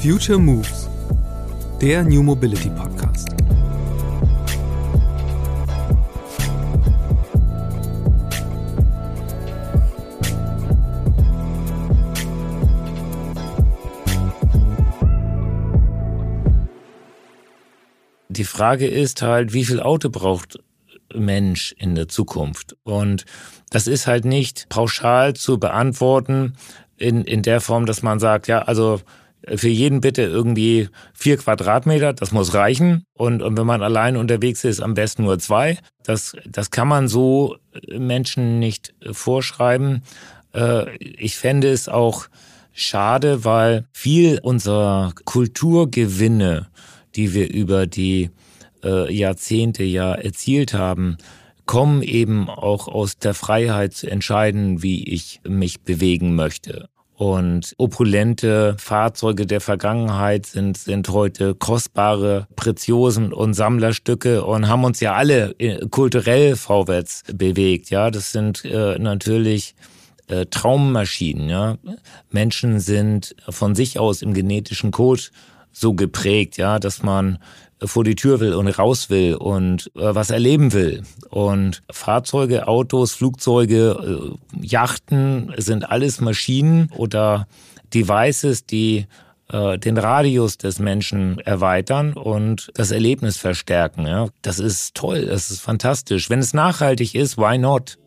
[0.00, 0.88] Future Moves,
[1.80, 3.30] der New Mobility Podcast.
[18.28, 20.60] Die Frage ist halt, wie viel Auto braucht
[21.12, 22.76] Mensch in der Zukunft?
[22.84, 23.24] Und
[23.70, 26.52] das ist halt nicht pauschal zu beantworten
[26.96, 29.00] in, in der Form, dass man sagt, ja, also
[29.46, 33.04] für jeden bitte irgendwie vier Quadratmeter, das muss reichen.
[33.14, 35.78] Und, und wenn man allein unterwegs ist, am besten nur zwei.
[36.02, 37.56] Das, das kann man so
[37.90, 40.02] Menschen nicht vorschreiben.
[40.54, 42.28] Äh, ich fände es auch
[42.72, 46.68] schade, weil viel unserer Kulturgewinne,
[47.14, 48.30] die wir über die
[48.84, 51.16] äh, Jahrzehnte ja erzielt haben,
[51.66, 56.88] kommen eben auch aus der Freiheit zu entscheiden, wie ich mich bewegen möchte.
[57.18, 65.00] Und opulente Fahrzeuge der Vergangenheit sind, sind heute kostbare Preziosen und Sammlerstücke und haben uns
[65.00, 67.90] ja alle äh, kulturell vorwärts bewegt.
[67.90, 69.74] Ja, das sind äh, natürlich
[70.28, 71.48] äh, Traummaschinen.
[71.48, 71.76] Ja,
[72.30, 75.22] Menschen sind von sich aus im genetischen Code
[75.72, 77.38] so geprägt, ja, dass man
[77.84, 81.02] vor die Tür will und raus will und äh, was erleben will.
[81.30, 87.46] Und Fahrzeuge, Autos, Flugzeuge, äh, Yachten sind alles Maschinen oder
[87.94, 89.06] Devices, die
[89.50, 94.06] äh, den Radius des Menschen erweitern und das Erlebnis verstärken.
[94.06, 94.28] Ja.
[94.42, 96.30] Das ist toll, das ist fantastisch.
[96.30, 97.98] Wenn es nachhaltig ist, why not?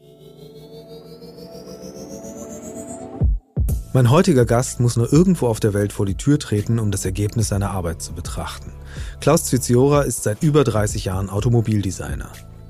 [3.93, 7.03] Mein heutiger Gast muss nur irgendwo auf der Welt vor die Tür treten, um das
[7.03, 8.71] Ergebnis seiner Arbeit zu betrachten.
[9.19, 12.29] Klaus Zviziora ist seit über 30 Jahren Automobildesigner.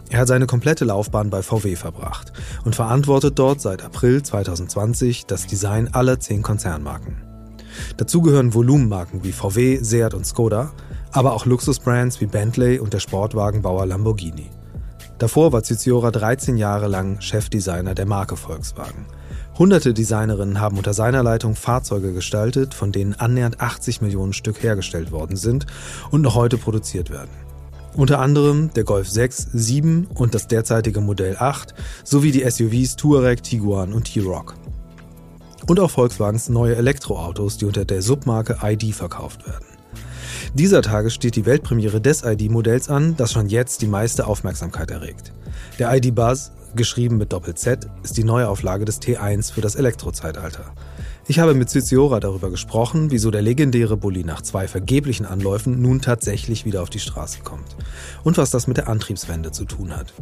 [0.10, 2.34] Er hat seine komplette Laufbahn bei VW verbracht
[2.66, 7.24] und verantwortet dort seit April 2020 das Design aller zehn Konzernmarken.
[7.96, 10.74] Dazu gehören Volumenmarken wie VW, Seat und Skoda,
[11.12, 14.50] aber auch Luxusbrands wie Bentley und der Sportwagenbauer Lamborghini.
[15.18, 19.06] Davor war Zviziora 13 Jahre lang Chefdesigner der Marke Volkswagen–
[19.62, 25.12] Hunderte Designerinnen haben unter seiner Leitung Fahrzeuge gestaltet, von denen annähernd 80 Millionen Stück hergestellt
[25.12, 25.68] worden sind
[26.10, 27.30] und noch heute produziert werden.
[27.96, 33.44] Unter anderem der Golf 6, 7 und das derzeitige Modell 8 sowie die SUVs Touareg,
[33.44, 34.56] Tiguan und T-Roc.
[35.68, 39.68] Und auch Volkswagens neue Elektroautos, die unter der Submarke ID verkauft werden.
[40.56, 45.34] Dieser Tage steht die Weltpremiere des ID-Modells an, das schon jetzt die meiste Aufmerksamkeit erregt.
[45.78, 50.74] Der ID Buzz geschrieben mit Doppel-Z, ist die Neuauflage des T1 für das Elektrozeitalter.
[51.28, 56.02] Ich habe mit Ciziora darüber gesprochen, wieso der legendäre Bulli nach zwei vergeblichen Anläufen nun
[56.02, 57.76] tatsächlich wieder auf die Straße kommt
[58.24, 60.14] und was das mit der Antriebswende zu tun hat.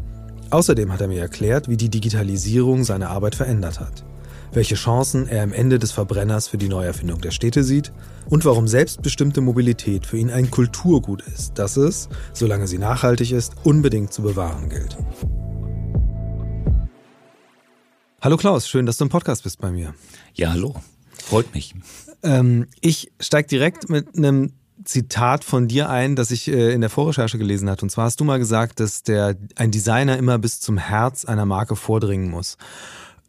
[0.51, 4.03] Außerdem hat er mir erklärt, wie die Digitalisierung seine Arbeit verändert hat,
[4.51, 7.91] welche Chancen er am Ende des Verbrenners für die Neuerfindung der Städte sieht
[8.29, 13.53] und warum selbstbestimmte Mobilität für ihn ein Kulturgut ist, das es, solange sie nachhaltig ist,
[13.63, 14.97] unbedingt zu bewahren gilt.
[18.21, 19.93] Hallo Klaus, schön, dass du im Podcast bist bei mir.
[20.33, 20.75] Ja, hallo.
[21.23, 21.73] Freut mich.
[22.21, 24.51] Ähm, ich steige direkt mit einem
[24.83, 27.81] Zitat von dir ein, das ich äh, in der Vorrecherche gelesen habe.
[27.81, 31.45] Und zwar hast du mal gesagt, dass der, ein Designer immer bis zum Herz einer
[31.45, 32.57] Marke vordringen muss.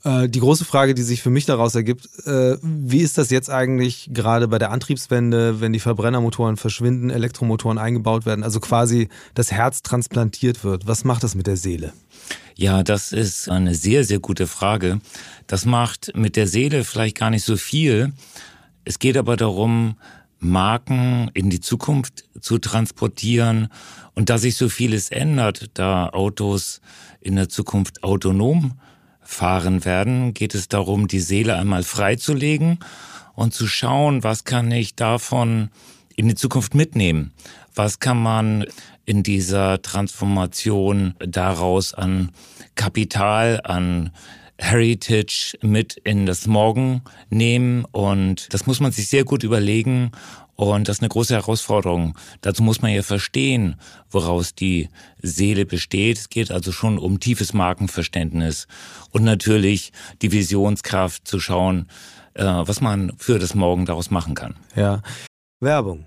[0.05, 3.51] Äh, die große Frage, die sich für mich daraus ergibt, äh, wie ist das jetzt
[3.51, 9.53] eigentlich gerade bei der Antriebswende, wenn die Verbrennermotoren verschwinden, Elektromotoren eingebaut werden, also quasi das
[9.53, 10.87] Herz transplantiert wird?
[10.87, 11.93] Was macht das mit der Seele?
[12.57, 15.01] Ja, das ist eine sehr, sehr gute Frage.
[15.47, 18.13] Das macht mit der Seele vielleicht gar nicht so viel.
[18.85, 19.97] Es geht aber darum,
[20.39, 23.69] Marken in die Zukunft zu transportieren
[24.15, 26.81] und da sich so vieles ändert, da Autos
[27.21, 28.79] in der Zukunft autonom
[29.31, 32.81] fahren werden, geht es darum, die Seele einmal freizulegen
[33.35, 35.71] und zu schauen, was kann ich davon
[36.17, 37.33] in die Zukunft mitnehmen?
[37.75, 38.67] Was kann man
[39.07, 42.33] in dieser Transformation daraus an
[42.75, 44.11] Kapital, an
[44.59, 50.11] Heritage mit in das Morgen nehmen und das muss man sich sehr gut überlegen
[50.61, 52.19] und das ist eine große Herausforderung.
[52.43, 53.81] Dazu muss man ja verstehen,
[54.11, 54.89] woraus die
[55.23, 56.19] Seele besteht.
[56.19, 58.67] Es geht also schon um tiefes Markenverständnis
[59.11, 61.89] und natürlich die Visionskraft zu schauen,
[62.35, 64.57] äh, was man für das Morgen daraus machen kann.
[64.77, 65.03] Ja.
[65.61, 66.07] Werbung.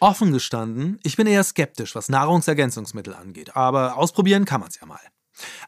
[0.00, 4.86] Offen gestanden, ich bin eher skeptisch, was Nahrungsergänzungsmittel angeht, aber ausprobieren kann man es ja
[4.86, 4.98] mal.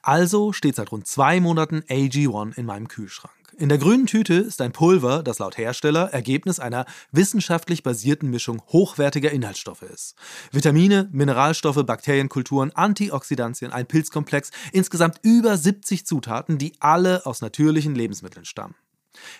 [0.01, 3.42] Also steht seit rund zwei Monaten AG1 in meinem Kühlschrank.
[3.63, 8.61] In der grünen Tüte ist ein Pulver, das laut Hersteller Ergebnis einer wissenschaftlich basierten Mischung
[8.73, 10.17] hochwertiger Inhaltsstoffe ist.
[10.51, 18.47] Vitamine, Mineralstoffe, Bakterienkulturen, Antioxidantien, ein Pilzkomplex, insgesamt über 70 Zutaten, die alle aus natürlichen Lebensmitteln
[18.47, 18.75] stammen.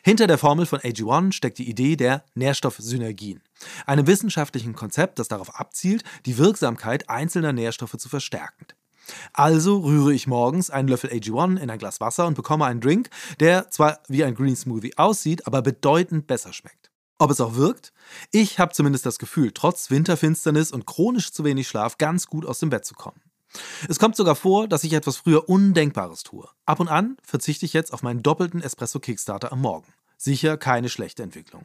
[0.05, 3.43] Hinter der Formel von AG1 steckt die Idee der Nährstoffsynergien,
[3.87, 8.67] einem wissenschaftlichen Konzept, das darauf abzielt, die Wirksamkeit einzelner Nährstoffe zu verstärken.
[9.33, 13.11] Also rühre ich morgens einen Löffel AG1 in ein Glas Wasser und bekomme einen Drink,
[13.41, 16.91] der zwar wie ein Green Smoothie aussieht, aber bedeutend besser schmeckt.
[17.19, 17.93] Ob es auch wirkt?
[18.33, 22.59] Ich habe zumindest das Gefühl, trotz Winterfinsternis und chronisch zu wenig Schlaf ganz gut aus
[22.59, 23.21] dem Bett zu kommen.
[23.89, 26.49] Es kommt sogar vor, dass ich etwas früher Undenkbares tue.
[26.67, 29.93] Ab und an verzichte ich jetzt auf meinen doppelten Espresso Kickstarter am Morgen.
[30.17, 31.65] Sicher keine schlechte Entwicklung.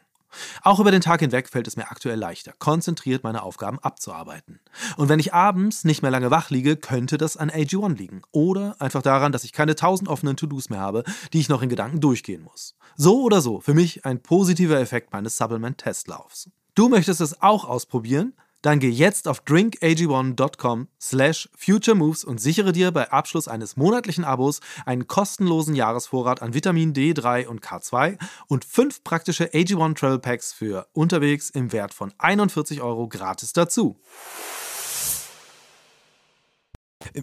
[0.62, 4.60] Auch über den Tag hinweg fällt es mir aktuell leichter, konzentriert meine Aufgaben abzuarbeiten.
[4.98, 8.22] Und wenn ich abends nicht mehr lange wach liege, könnte das an AG1 liegen.
[8.32, 11.04] Oder einfach daran, dass ich keine tausend offenen To-Dos mehr habe,
[11.34, 12.76] die ich noch in Gedanken durchgehen muss.
[12.96, 16.50] So oder so, für mich ein positiver Effekt meines Supplement-Testlaufs.
[16.76, 18.34] Du möchtest es auch ausprobieren?
[18.62, 24.62] Dann geh jetzt auf drinkag1.com slash futuremoves und sichere dir bei Abschluss eines monatlichen Abos
[24.86, 28.18] einen kostenlosen Jahresvorrat an Vitamin D3 und K2
[28.48, 34.00] und fünf praktische AG1 Travel Packs für unterwegs im Wert von 41 Euro gratis dazu.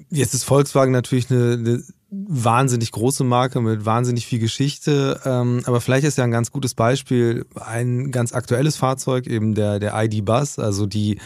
[0.09, 1.85] Jetzt ist Volkswagen natürlich eine, eine
[2.27, 5.21] wahnsinnig große Marke mit wahnsinnig viel Geschichte.
[5.25, 9.79] Ähm, aber vielleicht ist ja ein ganz gutes Beispiel ein ganz aktuelles Fahrzeug, eben der,
[9.79, 11.19] der ID Bus, also die,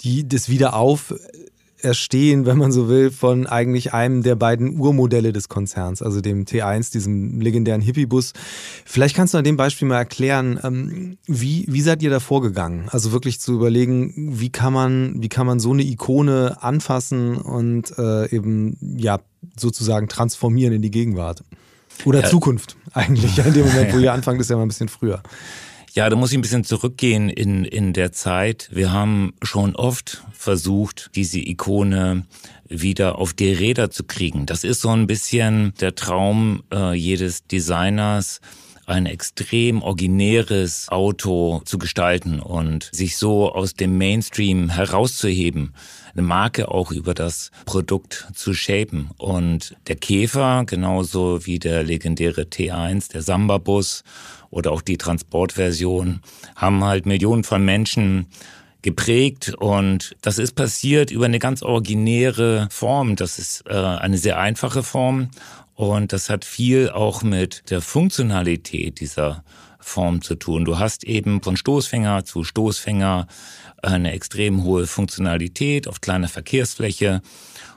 [0.00, 1.14] die das Wiederauf
[1.84, 6.44] Erstehen, wenn man so will, von eigentlich einem der beiden Urmodelle des Konzerns, also dem
[6.44, 8.32] T1, diesem legendären Hippie-Bus.
[8.84, 12.88] Vielleicht kannst du an dem Beispiel mal erklären, ähm, wie, wie seid ihr da vorgegangen?
[12.88, 17.96] Also wirklich zu überlegen, wie kann man, wie kann man so eine Ikone anfassen und
[17.98, 19.20] äh, eben, ja,
[19.56, 21.44] sozusagen transformieren in die Gegenwart?
[22.04, 22.28] Oder ja.
[22.28, 23.38] Zukunft eigentlich.
[23.38, 25.22] In dem Moment, wo ihr anfangt, ist ja mal ein bisschen früher.
[25.96, 28.68] Ja, da muss ich ein bisschen zurückgehen in, in der Zeit.
[28.72, 32.26] Wir haben schon oft versucht, diese Ikone
[32.68, 34.44] wieder auf die Räder zu kriegen.
[34.44, 38.40] Das ist so ein bisschen der Traum äh, jedes Designers,
[38.86, 45.74] ein extrem originäres Auto zu gestalten und sich so aus dem Mainstream herauszuheben,
[46.12, 49.10] eine Marke auch über das Produkt zu shapen.
[49.16, 54.02] Und der Käfer, genauso wie der legendäre T1, der Samba-Bus
[54.54, 56.20] oder auch die Transportversion
[56.54, 58.26] haben halt Millionen von Menschen
[58.82, 63.16] geprägt und das ist passiert über eine ganz originäre Form.
[63.16, 65.30] Das ist äh, eine sehr einfache Form
[65.74, 69.42] und das hat viel auch mit der Funktionalität dieser
[69.80, 70.64] Form zu tun.
[70.64, 73.26] Du hast eben von Stoßfänger zu Stoßfänger
[73.82, 77.22] eine extrem hohe Funktionalität auf kleiner Verkehrsfläche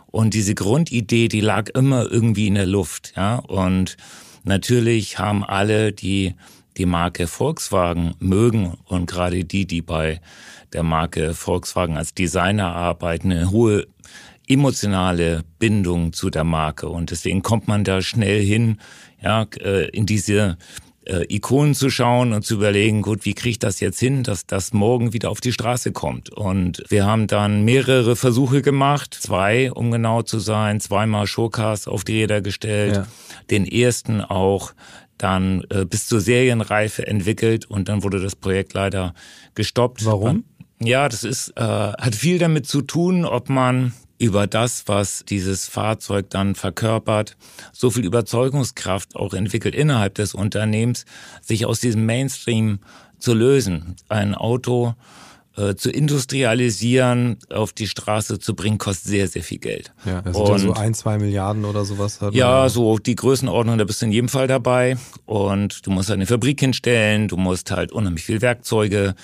[0.07, 3.97] und diese Grundidee, die lag immer irgendwie in der Luft, ja und
[4.43, 6.35] natürlich haben alle die
[6.77, 10.21] die Marke Volkswagen mögen und gerade die, die bei
[10.73, 13.87] der Marke Volkswagen als Designer arbeiten, eine hohe
[14.47, 18.79] emotionale Bindung zu der Marke und deswegen kommt man da schnell hin,
[19.21, 20.57] ja, äh, in diese
[21.07, 24.45] äh, Ikonen zu schauen und zu überlegen, gut, wie kriege ich das jetzt hin, dass
[24.45, 26.29] das morgen wieder auf die Straße kommt.
[26.29, 32.03] Und wir haben dann mehrere Versuche gemacht, zwei, um genau zu sein, zweimal Showcast auf
[32.03, 33.07] die Räder gestellt, ja.
[33.49, 34.73] den ersten auch
[35.17, 39.13] dann äh, bis zur Serienreife entwickelt und dann wurde das Projekt leider
[39.55, 40.05] gestoppt.
[40.05, 40.43] Warum?
[40.79, 45.67] Ja, das ist äh, hat viel damit zu tun, ob man über das, was dieses
[45.67, 47.37] Fahrzeug dann verkörpert,
[47.71, 51.05] so viel Überzeugungskraft auch entwickelt innerhalb des Unternehmens,
[51.41, 52.79] sich aus diesem Mainstream
[53.19, 53.95] zu lösen.
[54.09, 54.95] Ein Auto
[55.57, 59.91] äh, zu industrialisieren, auf die Straße zu bringen, kostet sehr, sehr viel Geld.
[60.05, 62.21] Ja, das sind ja so ein, zwei Milliarden oder sowas.
[62.21, 64.97] Hat ja, so die Größenordnung, da bist du in jedem Fall dabei.
[65.25, 69.15] Und du musst halt eine Fabrik hinstellen, du musst halt unheimlich viel Werkzeuge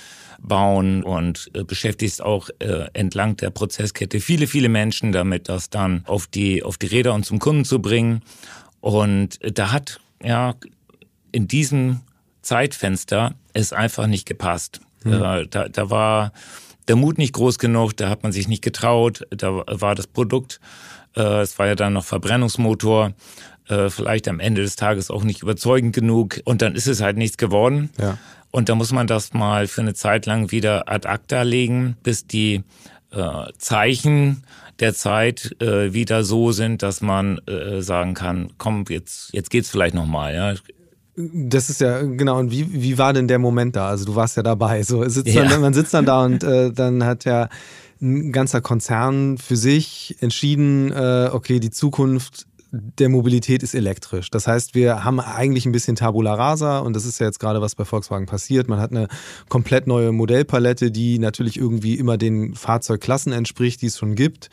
[0.42, 6.04] bauen und äh, beschäftigst auch äh, entlang der Prozesskette viele, viele Menschen damit, das dann
[6.06, 8.22] auf die, auf die Räder und zum Kunden zu bringen.
[8.82, 10.56] Und äh, da hat ja
[11.32, 12.02] in diesem
[12.42, 14.82] Zeitfenster es einfach nicht gepasst.
[15.04, 15.14] Mhm.
[15.14, 16.34] Äh, da, da war
[16.88, 20.60] der Mut nicht groß genug, da hat man sich nicht getraut, da war das Produkt,
[21.16, 23.14] äh, es war ja dann noch Verbrennungsmotor,
[23.70, 27.18] äh, vielleicht am Ende des Tages auch nicht überzeugend genug und dann ist es halt
[27.18, 27.90] nichts geworden.
[28.00, 28.18] Ja.
[28.52, 32.28] Und da muss man das mal für eine Zeit lang wieder ad acta legen, bis
[32.28, 32.64] die
[33.12, 34.44] äh, Zeichen
[34.80, 39.70] der Zeit äh, wieder so sind, dass man äh, sagen kann, komm, jetzt, jetzt geht's
[39.70, 40.36] vielleicht nochmal.
[40.36, 40.54] Ja?
[41.16, 43.90] Das ist ja, genau, und wie, wie war denn der Moment da?
[43.90, 44.82] Also du warst ja dabei.
[44.84, 45.46] So, sitzt ja.
[45.46, 47.50] dann, man sitzt dann da und äh, dann hat ja
[48.02, 54.32] ein ganzer Konzern für sich entschieden, äh, okay, die Zukunft der Mobilität ist elektrisch.
[54.32, 57.62] Das heißt, wir haben eigentlich ein bisschen Tabula Rasa und das ist ja jetzt gerade
[57.62, 58.68] was bei Volkswagen passiert.
[58.68, 59.08] Man hat eine
[59.48, 64.50] komplett neue Modellpalette, die natürlich irgendwie immer den Fahrzeugklassen entspricht, die es schon gibt,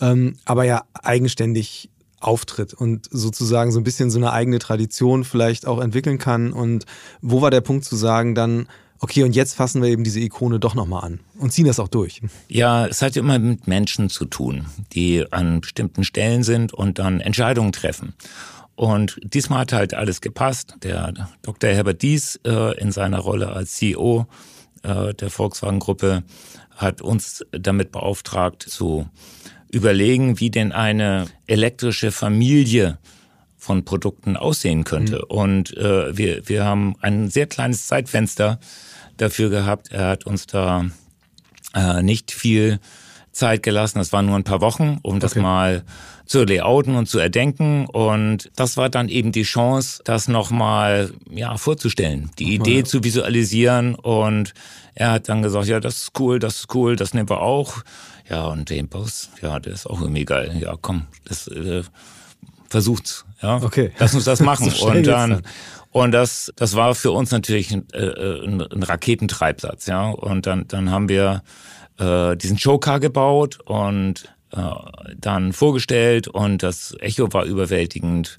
[0.00, 1.90] ähm, aber ja eigenständig
[2.24, 6.52] auftritt und sozusagen so ein bisschen so eine eigene Tradition vielleicht auch entwickeln kann.
[6.52, 6.84] Und
[7.20, 8.68] wo war der Punkt zu sagen, dann,
[9.00, 11.88] okay, und jetzt fassen wir eben diese Ikone doch nochmal an und ziehen das auch
[11.88, 12.22] durch?
[12.48, 17.20] Ja, es hat immer mit Menschen zu tun, die an bestimmten Stellen sind und dann
[17.20, 18.14] Entscheidungen treffen.
[18.76, 20.74] Und diesmal hat halt alles gepasst.
[20.82, 21.12] Der
[21.42, 21.70] Dr.
[21.70, 24.26] Herbert Dies äh, in seiner Rolle als CEO
[24.82, 26.24] äh, der Volkswagen-Gruppe
[26.76, 29.08] hat uns damit beauftragt zu
[29.74, 32.98] überlegen, wie denn eine elektrische Familie
[33.56, 35.16] von Produkten aussehen könnte.
[35.16, 35.36] Mhm.
[35.36, 38.58] Und äh, wir, wir haben ein sehr kleines Zeitfenster
[39.16, 39.90] dafür gehabt.
[39.90, 40.86] Er hat uns da
[41.74, 42.78] äh, nicht viel
[43.32, 43.98] Zeit gelassen.
[43.98, 45.82] Das waren nur ein paar Wochen, um das mal
[46.26, 47.86] zu layouten und zu erdenken.
[47.86, 52.84] Und das war dann eben die Chance, das nochmal ja, vorzustellen, die Idee ja.
[52.84, 53.94] zu visualisieren.
[53.94, 54.54] Und
[54.94, 57.82] er hat dann gesagt, ja, das ist cool, das ist cool, das nehmen wir auch.
[58.28, 60.56] Ja, und den Boss, ja, der ist auch irgendwie geil.
[60.58, 61.82] Ja, komm, das äh,
[62.68, 63.24] versucht's.
[63.42, 63.92] Ja, okay.
[63.98, 64.70] lass uns das machen.
[64.70, 65.42] so und dann,
[65.90, 69.86] und das, das war für uns natürlich ein, äh, ein, ein Raketentreibsatz.
[69.86, 71.42] Ja, und dann, dann haben wir
[71.98, 74.60] äh, diesen Showcar gebaut und äh,
[75.16, 78.38] dann vorgestellt und das Echo war überwältigend.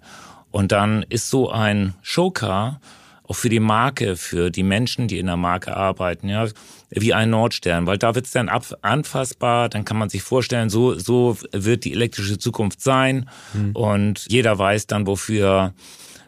[0.51, 2.79] Und dann ist so ein Showcar
[3.27, 6.47] auch für die Marke, für die Menschen, die in der Marke arbeiten, ja,
[6.89, 10.69] wie ein Nordstern, weil da wird es dann ab, anfassbar, dann kann man sich vorstellen,
[10.69, 13.29] so, so wird die elektrische Zukunft sein.
[13.53, 13.71] Mhm.
[13.75, 15.73] und jeder weiß dann, wofür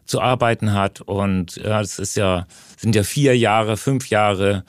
[0.08, 1.02] zu arbeiten hat.
[1.02, 4.64] Und ja, es ist ja, sind ja vier Jahre, fünf Jahre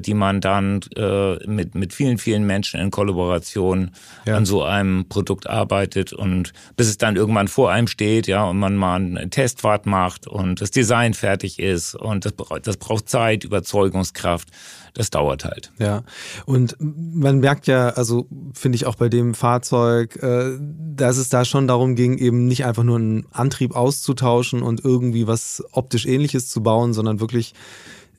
[0.00, 3.90] die man dann äh, mit, mit vielen, vielen Menschen in Kollaboration
[4.26, 4.36] ja.
[4.36, 8.58] an so einem Produkt arbeitet und bis es dann irgendwann vor einem steht, ja, und
[8.58, 13.44] man mal eine Testfahrt macht und das Design fertig ist und das, das braucht Zeit,
[13.44, 14.48] Überzeugungskraft
[14.94, 15.72] das dauert halt.
[15.78, 16.02] Ja,
[16.44, 21.44] und man merkt ja, also finde ich auch bei dem Fahrzeug, äh, dass es da
[21.44, 26.48] schon darum ging, eben nicht einfach nur einen Antrieb auszutauschen und irgendwie was optisch ähnliches
[26.48, 27.54] zu bauen, sondern wirklich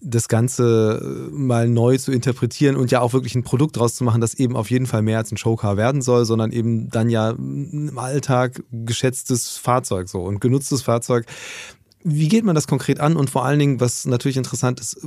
[0.03, 4.03] das Ganze äh, mal neu zu interpretieren und ja auch wirklich ein Produkt draus zu
[4.03, 7.09] machen, das eben auf jeden Fall mehr als ein Showcar werden soll, sondern eben dann
[7.09, 11.25] ja im Alltag geschätztes Fahrzeug so und genutztes Fahrzeug.
[12.03, 13.15] Wie geht man das konkret an?
[13.15, 14.99] Und vor allen Dingen, was natürlich interessant ist,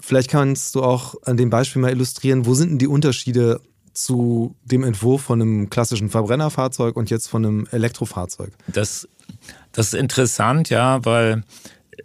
[0.00, 3.60] vielleicht kannst du auch an dem Beispiel mal illustrieren, wo sind denn die Unterschiede
[3.92, 8.52] zu dem Entwurf von einem klassischen Verbrennerfahrzeug und jetzt von einem Elektrofahrzeug?
[8.66, 9.06] Das,
[9.72, 11.44] das ist interessant, ja, weil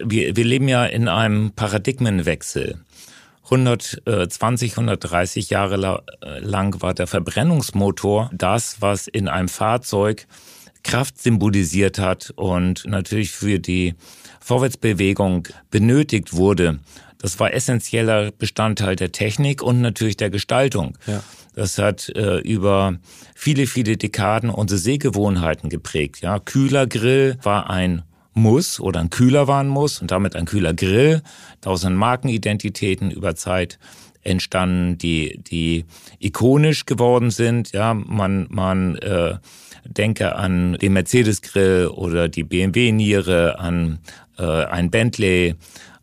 [0.02, 2.78] wir, wir leben ja in einem Paradigmenwechsel.
[3.44, 6.02] 120, 130 Jahre
[6.40, 10.26] lang war der Verbrennungsmotor das, was in einem Fahrzeug
[10.82, 13.94] Kraft symbolisiert hat und natürlich für die
[14.40, 16.78] Vorwärtsbewegung benötigt wurde.
[17.18, 20.96] Das war essentieller Bestandteil der Technik und natürlich der Gestaltung.
[21.06, 21.22] Ja.
[21.54, 22.96] Das hat äh, über
[23.34, 26.20] viele, viele Dekaden unsere Sehgewohnheiten geprägt.
[26.22, 30.74] Ja, kühler Grill war ein muss oder ein Kühler waren muss und damit ein kühler
[30.74, 31.22] Grill.
[31.60, 33.78] Daraus sind Markenidentitäten über Zeit
[34.22, 35.84] entstanden, die, die
[36.18, 37.72] ikonisch geworden sind.
[37.72, 39.38] Ja, man, man äh,
[39.84, 43.98] denke an den Mercedes-Grill oder die BMW-Niere, an
[44.38, 45.54] äh, ein Bentley,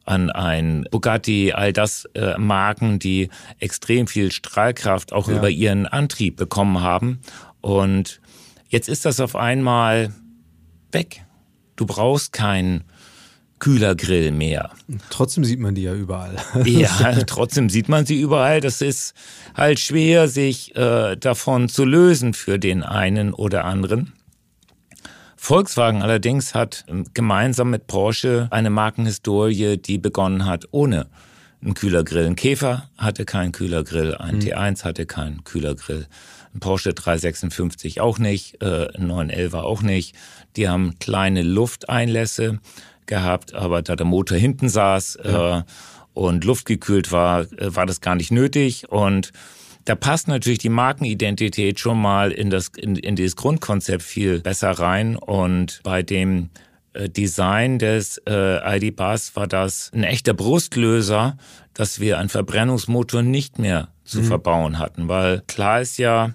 [0.05, 3.29] an ein Bugatti, all das äh, Marken, die
[3.59, 5.37] extrem viel Strahlkraft auch ja.
[5.37, 7.19] über ihren Antrieb bekommen haben.
[7.61, 8.21] Und
[8.69, 10.13] jetzt ist das auf einmal
[10.91, 11.26] weg.
[11.77, 12.83] Du brauchst keinen
[13.59, 14.71] Kühlergrill mehr.
[15.09, 16.35] Trotzdem sieht man die ja überall.
[16.65, 18.61] ja, trotzdem sieht man sie überall.
[18.61, 19.13] Das ist
[19.55, 24.13] halt schwer, sich äh, davon zu lösen für den einen oder anderen.
[25.35, 31.07] Volkswagen allerdings hat ähm, gemeinsam mit Porsche eine Markenhistorie, die begonnen hat ohne
[31.61, 32.25] einen Kühlergrill.
[32.25, 34.41] Ein Käfer hatte keinen Kühlergrill, ein mhm.
[34.41, 36.07] T1 hatte keinen Kühlergrill,
[36.53, 40.15] ein Porsche 356 auch nicht, äh, ein 911 auch nicht.
[40.55, 42.59] Die haben kleine Lufteinlässe
[43.05, 45.59] gehabt, aber da der Motor hinten saß ja.
[45.59, 45.63] äh,
[46.13, 48.89] und luftgekühlt war, äh, war das gar nicht nötig.
[48.89, 49.31] Und
[49.85, 54.71] da passt natürlich die Markenidentität schon mal in das in, in dieses Grundkonzept viel besser
[54.71, 55.15] rein.
[55.15, 56.49] Und bei dem
[56.97, 61.37] Design des äh, ID Bus war das ein echter Brustlöser,
[61.73, 64.25] dass wir einen Verbrennungsmotor nicht mehr zu mhm.
[64.25, 66.33] verbauen hatten, weil klar ist ja,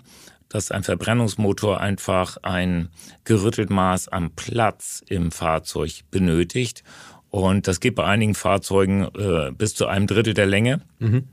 [0.48, 2.90] dass ein Verbrennungsmotor einfach ein
[3.24, 6.84] gerüttelt Maß am Platz im Fahrzeug benötigt.
[7.30, 10.82] Und das geht bei einigen Fahrzeugen äh, bis zu einem Drittel der Länge.
[10.98, 11.24] Mhm.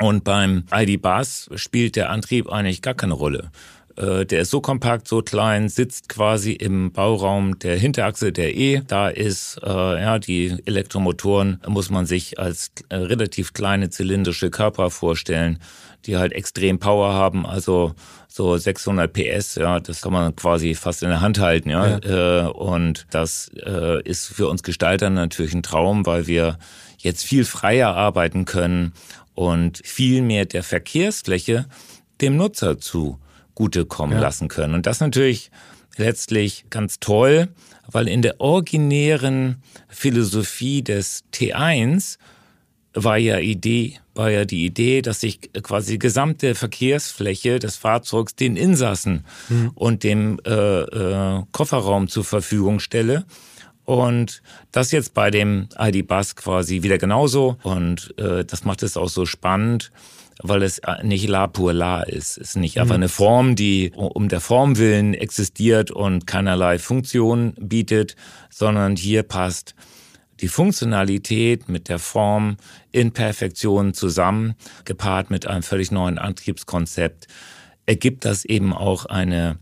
[0.00, 3.50] Und beim ID Bus spielt der Antrieb eigentlich gar keine Rolle.
[3.98, 8.82] Äh, der ist so kompakt, so klein, sitzt quasi im Bauraum der Hinterachse der E.
[8.86, 14.90] Da ist äh, ja die Elektromotoren muss man sich als äh, relativ kleine zylindrische Körper
[14.90, 15.58] vorstellen,
[16.06, 17.94] die halt extrem Power haben, also
[18.28, 21.98] so 600 PS, ja, das kann man quasi fast in der Hand halten, ja.
[21.98, 22.46] ja.
[22.46, 26.58] Äh, und das äh, ist für uns Gestalter natürlich ein Traum, weil wir
[26.98, 28.92] jetzt viel freier arbeiten können
[29.34, 31.66] und viel mehr der Verkehrsfläche
[32.20, 33.18] dem Nutzer zu
[33.58, 34.22] gutekommen ja.
[34.22, 34.74] lassen können.
[34.74, 35.50] Und das natürlich
[35.96, 37.48] letztlich ganz toll,
[37.90, 39.56] weil in der originären
[39.88, 42.18] Philosophie des T1
[42.94, 48.36] war ja Idee, war ja die Idee, dass ich quasi die gesamte Verkehrsfläche des Fahrzeugs
[48.36, 49.72] den Insassen mhm.
[49.74, 53.24] und dem äh, äh, Kofferraum zur Verfügung stelle.
[53.84, 57.56] Und das jetzt bei dem ID-Bus quasi wieder genauso.
[57.64, 59.90] Und äh, das macht es auch so spannend,
[60.42, 62.38] weil es äh, nicht la pour la ist.
[62.38, 63.02] Es ist nicht einfach mhm.
[63.02, 68.16] eine Form, die um der Form willen existiert und keinerlei Funktion bietet,
[68.50, 69.74] sondern hier passt
[70.40, 72.56] die Funktionalität mit der Form
[72.92, 74.54] in Perfektion zusammen,
[74.84, 77.26] gepaart mit einem völlig neuen Antriebskonzept,
[77.86, 79.58] ergibt das eben auch eine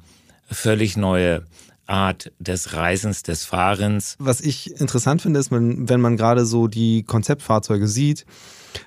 [0.50, 1.44] völlig neue
[1.86, 4.16] Art des Reisens, des Fahrens.
[4.18, 8.26] Was ich interessant finde, ist, wenn man gerade so die Konzeptfahrzeuge sieht,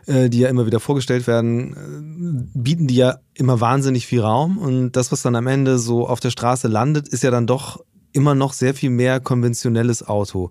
[0.06, 4.58] äh, die ja immer wieder vorgestellt werden, äh, bieten die ja immer wahnsinnig viel Raum.
[4.58, 7.84] Und das, was dann am Ende so auf der Straße landet, ist ja dann doch
[8.12, 10.50] immer noch sehr viel mehr konventionelles Auto.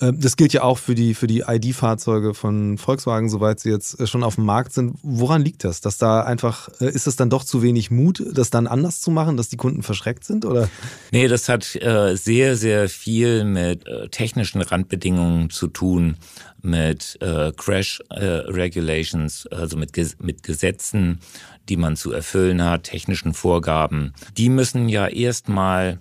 [0.00, 3.98] Äh, das gilt ja auch für die, für die ID-Fahrzeuge von Volkswagen, soweit sie jetzt
[4.00, 4.96] äh, schon auf dem Markt sind.
[5.02, 5.80] Woran liegt das?
[5.80, 9.10] Dass da einfach, äh, ist es dann doch zu wenig Mut, das dann anders zu
[9.10, 10.44] machen, dass die Kunden verschreckt sind?
[10.44, 10.68] Oder?
[11.10, 16.16] Nee, das hat äh, sehr, sehr viel mit technischen Randbedingungen zu tun,
[16.62, 17.18] mit
[17.56, 21.20] Crash Regulations, also mit, mit Gesetzen,
[21.68, 24.12] die man zu erfüllen hat, technischen Vorgaben.
[24.36, 25.98] Die müssen ja erstmal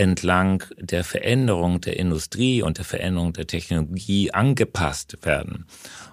[0.00, 5.66] entlang der Veränderung der Industrie und der Veränderung der Technologie angepasst werden.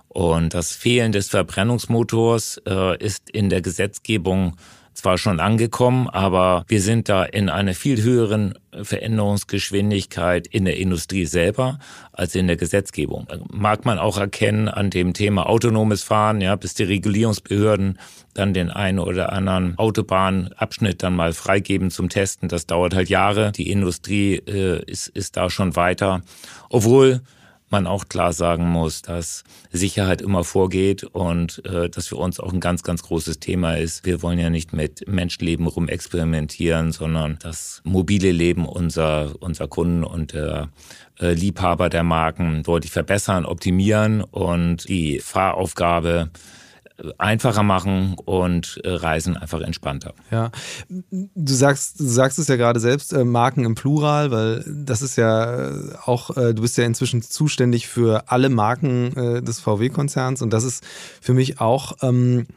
[0.09, 4.57] Und das Fehlen des Verbrennungsmotors äh, ist in der Gesetzgebung
[4.97, 11.25] zwar schon angekommen, aber wir sind da in einer viel höheren Veränderungsgeschwindigkeit in der Industrie
[11.25, 11.77] selber
[12.11, 13.27] als in der Gesetzgebung.
[13.51, 17.99] Mag man auch erkennen an dem Thema autonomes Fahren, ja, bis die Regulierungsbehörden
[18.33, 22.49] dann den einen oder anderen Autobahnabschnitt dann mal freigeben zum Testen.
[22.49, 23.51] Das dauert halt Jahre.
[23.51, 26.21] Die Industrie äh, ist, ist da schon weiter.
[26.69, 27.21] Obwohl
[27.69, 32.53] man auch klar sagen muss, dass Sicherheit immer vorgeht und äh, das für uns auch
[32.53, 34.05] ein ganz, ganz großes Thema ist.
[34.05, 40.33] Wir wollen ja nicht mit Menschenleben rumexperimentieren, sondern das mobile Leben unserer, unserer Kunden und
[40.33, 40.69] der
[41.19, 46.29] äh, Liebhaber der Marken deutlich verbessern, optimieren und die Fahraufgabe
[47.17, 50.13] einfacher machen und äh, Reisen einfach entspannter.
[50.31, 50.51] Ja,
[50.89, 55.15] du sagst, du sagst es ja gerade selbst, äh, Marken im Plural, weil das ist
[55.15, 60.41] ja äh, auch, äh, du bist ja inzwischen zuständig für alle Marken äh, des VW-Konzerns
[60.41, 60.83] und das ist
[61.21, 62.47] für mich auch ähm,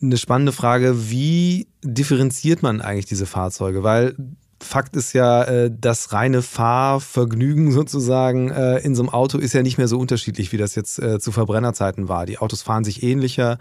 [0.00, 3.82] eine spannende Frage, wie differenziert man eigentlich diese Fahrzeuge?
[3.82, 4.16] Weil
[4.62, 9.62] Fakt ist ja, äh, das reine Fahrvergnügen sozusagen äh, in so einem Auto ist ja
[9.62, 12.26] nicht mehr so unterschiedlich, wie das jetzt äh, zu Verbrennerzeiten war.
[12.26, 13.58] Die Autos fahren sich ähnlicher.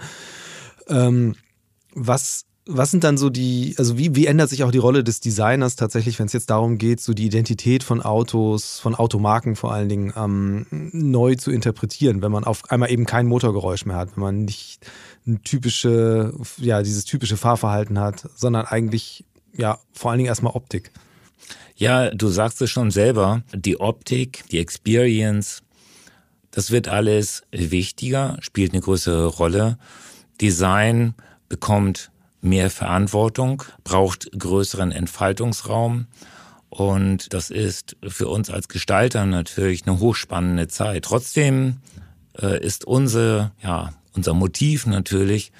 [0.88, 1.36] Ähm,
[1.94, 5.20] was, was sind dann so die, also wie, wie ändert sich auch die Rolle des
[5.20, 9.74] Designers tatsächlich, wenn es jetzt darum geht, so die Identität von Autos, von Automarken vor
[9.74, 14.16] allen Dingen ähm, neu zu interpretieren, wenn man auf einmal eben kein Motorgeräusch mehr hat,
[14.16, 14.86] wenn man nicht
[15.26, 19.26] ein typische, ja, dieses typische Fahrverhalten hat, sondern eigentlich
[19.58, 20.92] ja, vor allen Dingen erstmal Optik.
[21.76, 25.64] Ja, du sagst es schon selber, die Optik, die Experience,
[26.52, 29.78] das wird alles wichtiger, spielt eine größere Rolle.
[30.42, 31.16] Design
[31.50, 32.12] bekommt
[32.42, 36.08] mehr Verantwortung, braucht größeren Entfaltungsraum.
[36.70, 41.06] Und das ist für uns als Gestalter natürlich eine hochspannende Zeit.
[41.06, 41.78] Trotzdem
[42.40, 45.52] äh, ist unser, ja, unser Motiv natürlich,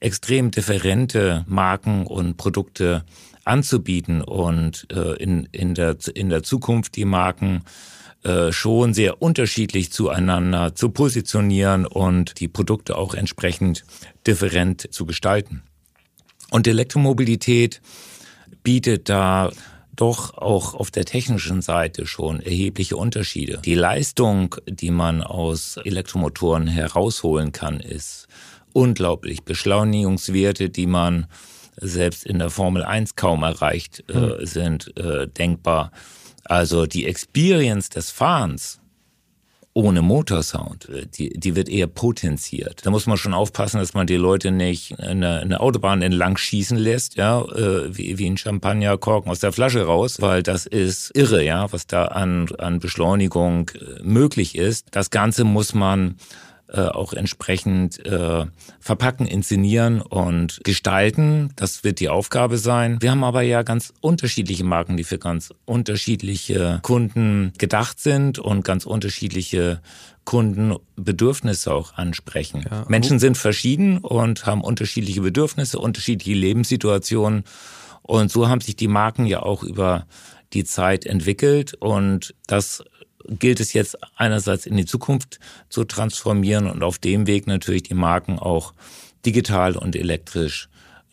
[0.00, 3.04] extrem differente Marken und Produkte
[3.44, 7.62] anzubieten und äh, in, in, der, in der Zukunft die Marken
[8.24, 13.84] äh, schon sehr unterschiedlich zueinander zu positionieren und die Produkte auch entsprechend
[14.26, 15.62] different zu gestalten.
[16.50, 17.80] Und Elektromobilität
[18.62, 19.52] bietet da
[19.94, 23.60] doch auch auf der technischen Seite schon erhebliche Unterschiede.
[23.64, 28.28] Die Leistung, die man aus Elektromotoren herausholen kann, ist
[28.76, 29.42] unglaublich.
[29.42, 31.26] Beschleunigungswerte, die man
[31.76, 34.46] selbst in der Formel 1 kaum erreicht, äh, hm.
[34.46, 35.90] sind äh, denkbar.
[36.44, 38.80] Also die Experience des Fahrens
[39.72, 40.88] ohne Motorsound.
[41.18, 42.86] Die, die wird eher potenziert.
[42.86, 46.78] Da muss man schon aufpassen, dass man die Leute nicht eine, eine Autobahn entlang schießen
[46.78, 51.44] lässt, ja, äh, wie, wie ein Champagnerkorken aus der Flasche raus, weil das ist irre,
[51.44, 54.86] ja, was da an, an Beschleunigung äh, möglich ist.
[54.92, 56.16] Das Ganze muss man
[56.68, 58.44] äh, auch entsprechend äh,
[58.80, 61.52] verpacken, inszenieren und gestalten.
[61.54, 63.00] Das wird die Aufgabe sein.
[63.00, 68.64] Wir haben aber ja ganz unterschiedliche Marken, die für ganz unterschiedliche Kunden gedacht sind und
[68.64, 69.80] ganz unterschiedliche
[70.24, 72.64] Kundenbedürfnisse auch ansprechen.
[72.68, 72.84] Ja.
[72.88, 77.44] Menschen sind verschieden und haben unterschiedliche Bedürfnisse, unterschiedliche Lebenssituationen.
[78.02, 80.06] Und so haben sich die Marken ja auch über
[80.52, 82.84] die Zeit entwickelt und das
[83.28, 87.94] gilt es jetzt einerseits in die Zukunft zu transformieren und auf dem Weg natürlich die
[87.94, 88.72] Marken auch
[89.24, 90.68] digital und elektrisch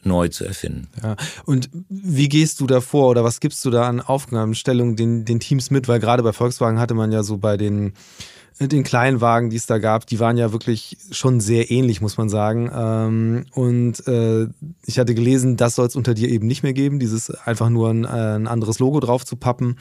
[0.06, 0.88] neu zu erfinden.
[1.02, 1.15] Ja.
[1.45, 5.39] Und wie gehst du da vor oder was gibst du da an Aufgabenstellungen den, den
[5.39, 5.88] Teams mit?
[5.88, 7.93] Weil gerade bei Volkswagen hatte man ja so bei den,
[8.60, 12.17] den kleinen Wagen, die es da gab, die waren ja wirklich schon sehr ähnlich, muss
[12.17, 12.69] man sagen.
[12.73, 14.47] Ähm, und äh,
[14.86, 17.89] ich hatte gelesen, das soll es unter dir eben nicht mehr geben, dieses einfach nur
[17.89, 19.78] ein, ein anderes Logo drauf zu pappen.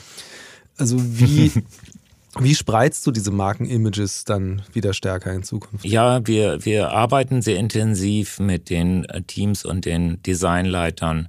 [0.79, 1.53] Also wie,
[2.38, 5.85] Wie spreizt du diese Markenimages dann wieder stärker in Zukunft?
[5.85, 11.29] Ja, wir, wir arbeiten sehr intensiv mit den äh, Teams und den Designleitern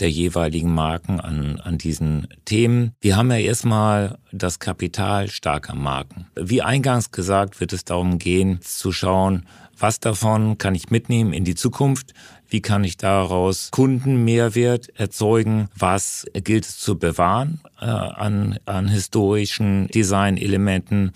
[0.00, 2.92] der jeweiligen Marken an, an diesen Themen.
[3.00, 6.26] Wir haben ja erstmal das Kapital starker Marken.
[6.34, 9.46] Wie eingangs gesagt, wird es darum gehen, zu schauen,
[9.82, 12.14] was davon kann ich mitnehmen in die Zukunft?
[12.48, 15.68] Wie kann ich daraus Kundenmehrwert erzeugen?
[15.76, 21.10] Was gilt es zu bewahren äh, an, an historischen Designelementen?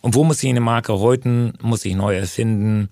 [0.00, 2.88] Und wo muss ich eine Marke heute, muss ich neu erfinden?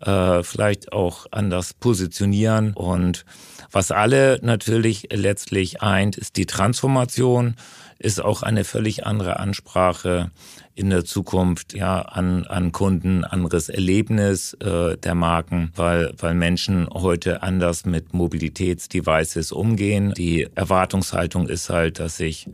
[0.00, 3.24] Äh, vielleicht auch anders positionieren und
[3.70, 7.54] was alle natürlich letztlich eint, ist die Transformation,
[7.98, 10.30] ist auch eine völlig andere Ansprache
[10.74, 16.88] in der Zukunft ja an, an Kunden, anderes Erlebnis äh, der Marken, weil, weil Menschen
[16.92, 20.12] heute anders mit Mobilitätsdevices umgehen.
[20.14, 22.48] Die Erwartungshaltung ist halt, dass ich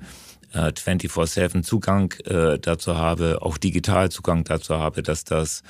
[0.53, 5.63] äh, 24-7 Zugang äh, dazu habe, auch digital Zugang dazu habe, dass das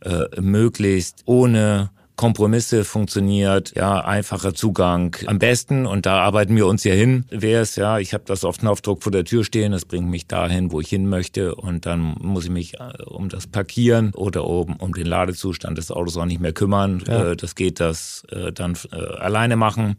[0.00, 5.16] äh, möglichst ohne Kompromisse funktioniert, ja, einfacher Zugang.
[5.26, 8.44] Am besten, und da arbeiten wir uns ja hin, wäre es, ja, ich habe das
[8.44, 11.86] auf Knopfdruck vor der Tür stehen, das bringt mich dahin, wo ich hin möchte und
[11.86, 16.16] dann muss ich mich äh, um das Parkieren oder um, um den Ladezustand des Autos
[16.16, 17.02] auch nicht mehr kümmern.
[17.06, 17.32] Ja.
[17.32, 18.76] Äh, das geht das äh, dann
[19.18, 19.96] alleine machen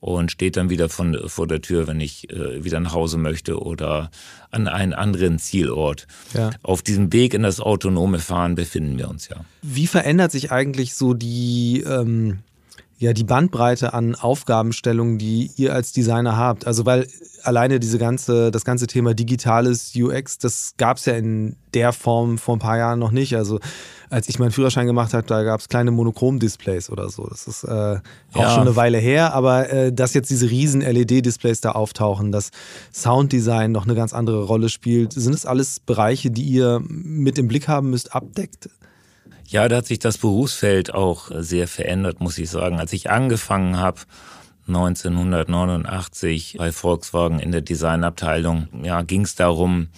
[0.00, 3.60] und steht dann wieder von, vor der Tür, wenn ich äh, wieder nach Hause möchte
[3.60, 4.10] oder
[4.50, 6.06] an einen anderen Zielort.
[6.34, 6.50] Ja.
[6.62, 9.44] Auf diesem Weg in das autonome Fahren befinden wir uns ja.
[9.62, 12.38] Wie verändert sich eigentlich so die, ähm,
[13.00, 16.66] ja, die Bandbreite an Aufgabenstellungen, die ihr als Designer habt?
[16.66, 17.06] Also weil
[17.42, 22.36] alleine diese ganze, das ganze Thema digitales UX, das gab es ja in der Form
[22.36, 23.34] vor ein paar Jahren noch nicht.
[23.36, 23.58] Also
[24.10, 27.26] als ich meinen Führerschein gemacht habe, da gab es kleine Monochrom-Displays oder so.
[27.26, 28.00] Das ist äh,
[28.34, 28.50] auch ja.
[28.50, 32.50] schon eine Weile her, aber äh, dass jetzt diese riesen LED-Displays da auftauchen, dass
[32.92, 37.48] Sounddesign noch eine ganz andere Rolle spielt, sind das alles Bereiche, die ihr mit im
[37.48, 38.68] Blick haben müsst, abdeckt?
[39.50, 42.78] Ja, da hat sich das Berufsfeld auch sehr verändert, muss ich sagen.
[42.78, 44.02] Als ich angefangen habe,
[44.68, 49.88] 1989 bei Volkswagen in der Designabteilung, ja, ging es darum,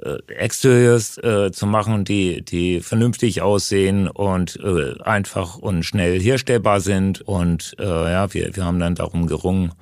[0.00, 6.80] äh, Exteriors äh, zu machen, die, die vernünftig aussehen und äh, einfach und schnell herstellbar
[6.80, 7.20] sind.
[7.20, 9.72] Und äh, ja, wir, wir haben dann darum gerungen,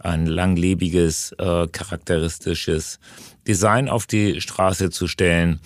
[0.00, 2.98] ein langlebiges, äh, charakteristisches
[3.46, 5.60] Design auf die Straße zu stellen.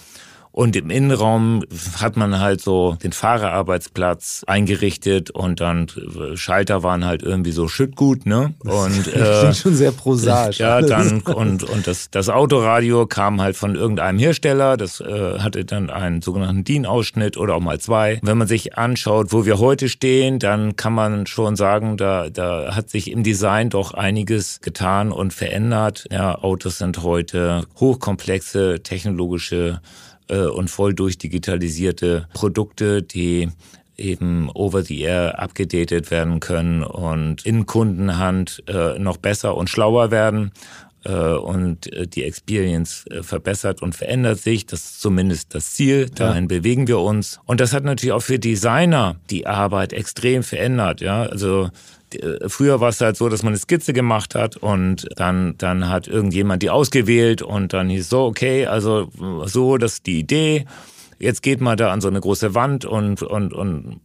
[0.58, 1.62] Und im Innenraum
[2.00, 7.68] hat man halt so den Fahrerarbeitsplatz eingerichtet und dann äh, Schalter waren halt irgendwie so
[7.68, 8.54] Schüttgut, ne?
[8.64, 10.58] Und äh, schon sehr prosaisch.
[10.58, 15.64] Ja, dann und und das das Autoradio kam halt von irgendeinem Hersteller, das äh, hatte
[15.64, 18.18] dann einen sogenannten DIN-Ausschnitt oder auch mal zwei.
[18.24, 22.74] Wenn man sich anschaut, wo wir heute stehen, dann kann man schon sagen, da da
[22.74, 26.08] hat sich im Design doch einiges getan und verändert.
[26.10, 29.80] Ja, Autos sind heute hochkomplexe technologische
[30.28, 33.48] äh, und voll durchdigitalisierte Produkte, die
[33.96, 40.10] eben over the air abgedatet werden können und in Kundenhand äh, noch besser und schlauer
[40.10, 40.52] werden
[41.04, 44.66] und äh, die Experience äh, verbessert und verändert sich.
[44.66, 46.10] Das ist zumindest das Ziel.
[46.10, 46.48] Dahin ja.
[46.48, 47.40] bewegen wir uns.
[47.46, 51.00] Und das hat natürlich auch für Designer die Arbeit extrem verändert.
[51.00, 51.70] Ja, also
[52.14, 55.88] äh, früher war es halt so, dass man eine Skizze gemacht hat und dann, dann
[55.88, 59.10] hat irgendjemand die ausgewählt und dann hieß so, okay, also
[59.44, 60.66] so, das ist die Idee.
[61.18, 64.00] Jetzt geht man da an so eine große Wand und, und, und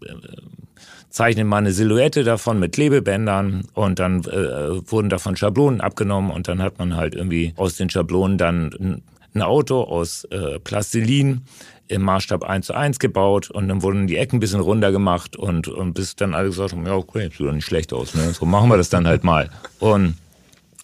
[1.13, 6.47] zeichnet mal eine Silhouette davon mit Klebebändern und dann äh, wurden davon Schablonen abgenommen und
[6.47, 9.03] dann hat man halt irgendwie aus den Schablonen dann
[9.35, 11.43] ein Auto aus äh, Plastilin
[11.87, 15.35] im Maßstab 1 zu 1 gebaut und dann wurden die Ecken ein bisschen runter gemacht
[15.35, 18.33] und, und bis dann alle gesagt haben, ja, okay, sieht doch nicht schlecht aus, ne?
[18.33, 19.51] so machen wir das dann halt mal.
[19.79, 20.15] Und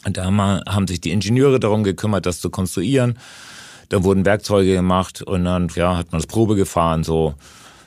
[0.03, 3.17] da haben sich die Ingenieure darum gekümmert, das zu konstruieren.
[3.89, 7.33] Dann wurden Werkzeuge gemacht und dann ja, hat man das Probe gefahren, so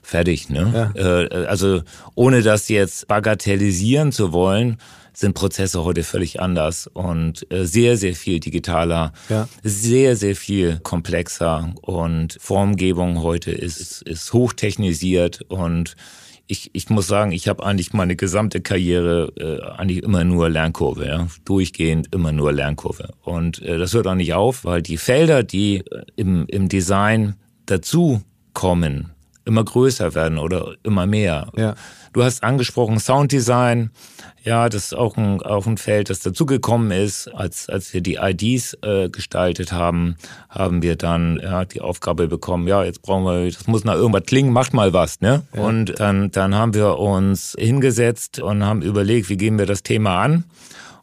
[0.03, 0.51] fertig.
[0.51, 0.93] Ne?
[0.97, 1.23] Ja.
[1.23, 1.83] Äh, also
[2.15, 4.79] ohne das jetzt bagatellisieren zu wollen,
[5.15, 9.49] sind Prozesse heute völlig anders und äh, sehr, sehr viel digitaler, ja.
[9.63, 15.97] sehr, sehr viel komplexer und Formgebung heute ist, ist hochtechnisiert und
[16.47, 21.07] ich, ich muss sagen, ich habe eigentlich meine gesamte Karriere äh, eigentlich immer nur Lernkurve,
[21.07, 21.27] ja?
[21.45, 23.15] durchgehend immer nur Lernkurve.
[23.23, 27.37] Und äh, das hört auch nicht auf, weil die Felder, die äh, im, im Design
[27.65, 28.21] dazu
[28.53, 29.12] kommen,
[29.45, 31.49] immer größer werden oder immer mehr.
[31.57, 31.75] Ja.
[32.13, 33.91] Du hast angesprochen Sounddesign.
[34.45, 37.29] Ja, das ist auch ein, auch ein Feld, das dazugekommen ist.
[37.29, 40.17] Als, als wir die IDs äh, gestaltet haben,
[40.49, 44.25] haben wir dann ja, die Aufgabe bekommen, ja, jetzt brauchen wir, das muss nach irgendwas
[44.25, 45.21] klingen, macht mal was.
[45.21, 45.43] Ne?
[45.55, 45.63] Ja.
[45.63, 50.21] Und dann, dann haben wir uns hingesetzt und haben überlegt, wie gehen wir das Thema
[50.21, 50.45] an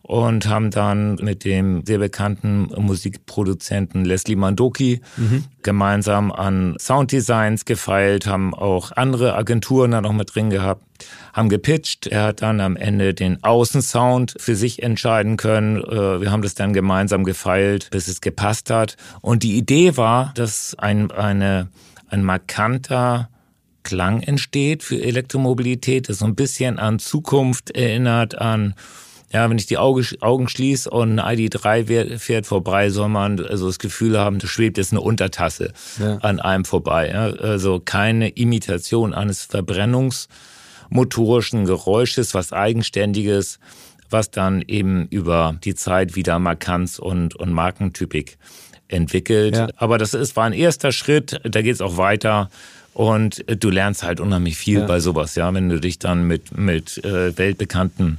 [0.09, 5.43] und haben dann mit dem sehr bekannten Musikproduzenten Leslie Mandoki mhm.
[5.61, 10.83] gemeinsam an Sounddesigns gefeilt, haben auch andere Agenturen da noch mit drin gehabt,
[11.31, 12.07] haben gepitcht.
[12.07, 15.77] Er hat dann am Ende den Außensound für sich entscheiden können.
[15.77, 18.97] Äh, wir haben das dann gemeinsam gefeilt, bis es gepasst hat.
[19.21, 21.67] Und die Idee war, dass ein, eine,
[22.07, 23.29] ein markanter
[23.83, 28.73] Klang entsteht für Elektromobilität, das so ein bisschen an Zukunft erinnert, an
[29.31, 33.67] ja, wenn ich die Augen, Augen schließe und ein ID3 fährt vorbei, soll man also
[33.67, 36.15] das Gefühl haben, da schwebt jetzt eine Untertasse ja.
[36.17, 37.09] an einem vorbei.
[37.09, 37.25] Ja?
[37.25, 43.59] Also keine Imitation eines verbrennungsmotorischen Geräusches, was eigenständiges,
[44.09, 48.39] was dann eben über die Zeit wieder Markanz und, und Markentypik
[48.87, 49.55] entwickelt.
[49.55, 49.67] Ja.
[49.75, 52.49] Aber das ist, war ein erster Schritt, da geht es auch weiter.
[52.95, 54.87] Und du lernst halt unheimlich viel ja.
[54.87, 58.17] bei sowas, ja, wenn du dich dann mit, mit äh, weltbekannten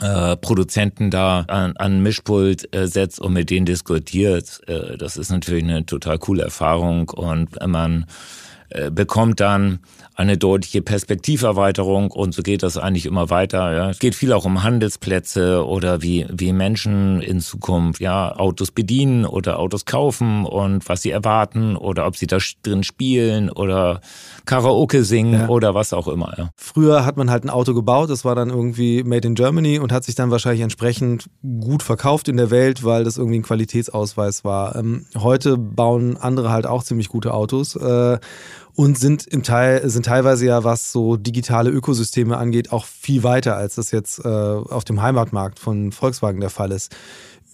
[0.00, 4.60] äh, Produzenten da an, an Mischpult äh, setzt und mit denen diskutiert.
[4.66, 8.06] Äh, das ist natürlich eine total coole Erfahrung und man
[8.68, 9.78] äh, bekommt dann
[10.16, 13.76] eine deutliche Perspektiverweiterung und so geht das eigentlich immer weiter.
[13.76, 13.90] Ja.
[13.90, 19.26] Es geht viel auch um Handelsplätze oder wie, wie Menschen in Zukunft ja Autos bedienen
[19.26, 24.00] oder Autos kaufen und was sie erwarten oder ob sie da drin spielen oder
[24.46, 25.48] Karaoke singen ja.
[25.48, 26.32] oder was auch immer.
[26.38, 26.50] Ja.
[26.56, 29.92] Früher hat man halt ein Auto gebaut, das war dann irgendwie made in Germany und
[29.92, 31.28] hat sich dann wahrscheinlich entsprechend
[31.60, 34.76] gut verkauft in der Welt, weil das irgendwie ein Qualitätsausweis war.
[34.76, 37.76] Ähm, heute bauen andere halt auch ziemlich gute Autos.
[37.76, 38.18] Äh,
[38.76, 43.56] und sind im Teil, sind teilweise ja, was so digitale Ökosysteme angeht, auch viel weiter,
[43.56, 46.94] als das jetzt äh, auf dem Heimatmarkt von Volkswagen der Fall ist.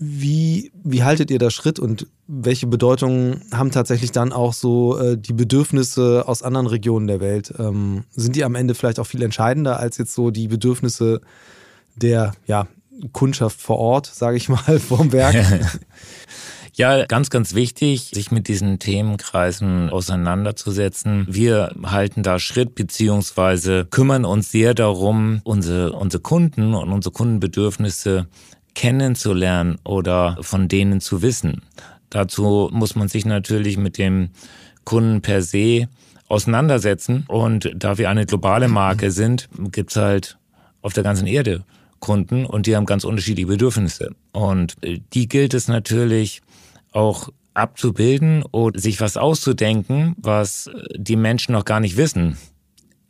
[0.00, 5.16] Wie, wie haltet ihr da Schritt und welche Bedeutung haben tatsächlich dann auch so äh,
[5.16, 7.54] die Bedürfnisse aus anderen Regionen der Welt?
[7.56, 11.20] Ähm, sind die am Ende vielleicht auch viel entscheidender als jetzt so die Bedürfnisse
[11.94, 12.66] der ja,
[13.12, 15.36] Kundschaft vor Ort, sage ich mal, vom Werk?
[16.74, 21.26] Ja, ganz, ganz wichtig, sich mit diesen Themenkreisen auseinanderzusetzen.
[21.28, 28.26] Wir halten da Schritt beziehungsweise kümmern uns sehr darum, unsere, unsere Kunden und unsere Kundenbedürfnisse
[28.74, 31.60] kennenzulernen oder von denen zu wissen.
[32.08, 34.30] Dazu muss man sich natürlich mit dem
[34.84, 35.88] Kunden per se
[36.28, 37.26] auseinandersetzen.
[37.28, 40.38] Und da wir eine globale Marke sind, gibt's halt
[40.80, 41.64] auf der ganzen Erde
[42.00, 44.14] Kunden und die haben ganz unterschiedliche Bedürfnisse.
[44.32, 46.42] Und äh, die gilt es natürlich
[46.92, 52.38] auch abzubilden oder sich was auszudenken, was die Menschen noch gar nicht wissen.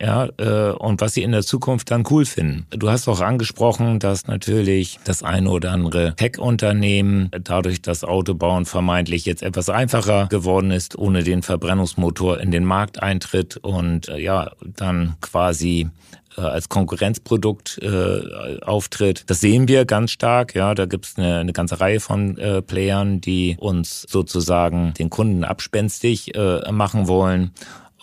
[0.03, 2.67] Ja, äh, und was sie in der Zukunft dann cool finden.
[2.71, 9.25] Du hast auch angesprochen, dass natürlich das eine oder andere Tech-Unternehmen dadurch, dass Autobauen vermeintlich
[9.25, 14.51] jetzt etwas einfacher geworden ist, ohne den Verbrennungsmotor in den Markt eintritt und äh, ja,
[14.75, 15.89] dann quasi
[16.37, 19.23] äh, als Konkurrenzprodukt äh, auftritt.
[19.27, 20.55] Das sehen wir ganz stark.
[20.55, 25.09] Ja, da gibt es eine, eine ganze Reihe von äh, Playern, die uns sozusagen den
[25.09, 27.51] Kunden abspenstig äh, machen wollen.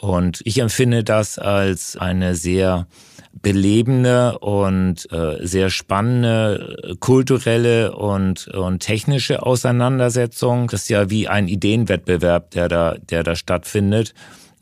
[0.01, 2.87] Und ich empfinde das als eine sehr
[3.43, 10.69] belebende und äh, sehr spannende äh, kulturelle und, und technische Auseinandersetzung.
[10.69, 14.15] Das ist ja wie ein Ideenwettbewerb, der da, der da stattfindet.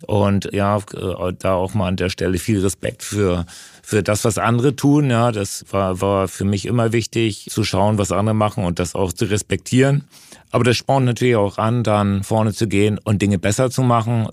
[0.06, 3.46] Und ja, äh, da auch mal an der Stelle viel Respekt für,
[3.82, 5.08] für das, was andere tun.
[5.08, 8.94] Ja, das war, war für mich immer wichtig, zu schauen, was andere machen und das
[8.94, 10.04] auch zu respektieren.
[10.50, 14.28] Aber das spornt natürlich auch an, dann vorne zu gehen und Dinge besser zu machen.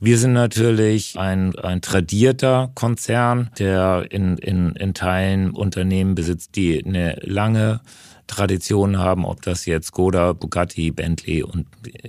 [0.00, 6.84] Wir sind natürlich ein, ein tradierter Konzern, der in, in, in Teilen Unternehmen besitzt, die
[6.84, 7.80] eine lange
[8.26, 11.66] Traditionen haben, ob das jetzt Skoda, Bugatti, Bentley und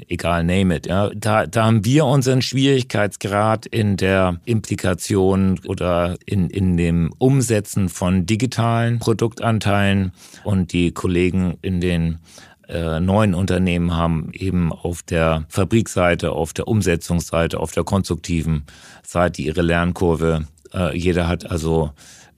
[0.07, 0.87] egal, name it.
[0.87, 7.89] Ja, da, da haben wir unseren Schwierigkeitsgrad in der Implikation oder in, in dem Umsetzen
[7.89, 12.19] von digitalen Produktanteilen und die Kollegen in den
[12.67, 18.65] äh, neuen Unternehmen haben eben auf der Fabrikseite, auf der Umsetzungsseite, auf der konstruktiven
[19.03, 20.47] Seite ihre Lernkurve.
[20.73, 21.91] Äh, jeder hat also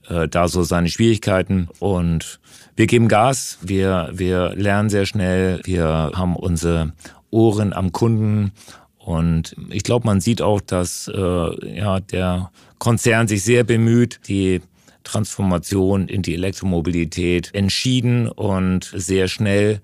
[0.08, 1.68] äh, da so seine Schwierigkeiten.
[1.78, 2.40] Und
[2.76, 6.92] wir geben Gas, wir, wir lernen sehr schnell, wir haben unsere
[7.30, 8.52] Ohren am Kunden.
[8.98, 14.60] Und ich glaube, man sieht auch, dass äh, ja, der Konzern sich sehr bemüht, die
[15.04, 19.80] Transformation in die Elektromobilität entschieden und sehr schnell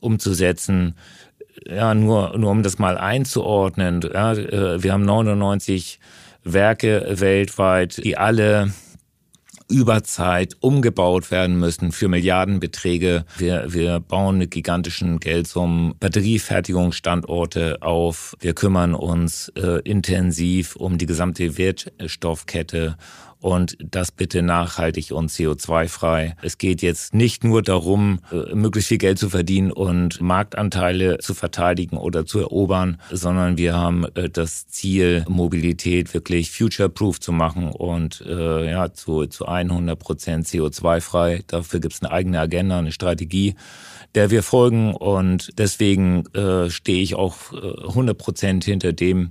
[0.00, 0.96] umzusetzen.
[1.66, 4.00] Ja, nur, nur um das mal einzuordnen.
[4.12, 6.00] Ja, äh, wir haben 99
[6.42, 8.72] Werke weltweit, die alle
[9.70, 13.24] über Zeit umgebaut werden müssen für Milliardenbeträge.
[13.38, 18.34] Wir, wir bauen mit gigantischen Geldsummen Batteriefertigungsstandorte auf.
[18.40, 22.96] Wir kümmern uns äh, intensiv um die gesamte Wertstoffkette
[23.40, 26.36] und das bitte nachhaltig und CO2-frei.
[26.42, 31.34] Es geht jetzt nicht nur darum, äh, möglichst viel Geld zu verdienen und Marktanteile zu
[31.34, 37.70] verteidigen oder zu erobern, sondern wir haben äh, das Ziel, Mobilität wirklich future-proof zu machen
[37.70, 41.42] und äh, ja, zu, zu 100 Prozent CO2-frei.
[41.46, 43.54] Dafür gibt es eine eigene Agenda, eine Strategie
[44.14, 49.30] der wir folgen und deswegen äh, stehe ich auch äh, 100 Prozent hinter dem, äh,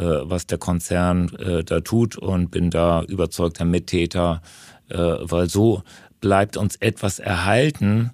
[0.00, 4.42] was der Konzern äh, da tut und bin da überzeugter Mittäter,
[4.88, 5.82] äh, weil so
[6.20, 8.10] bleibt uns etwas erhalten,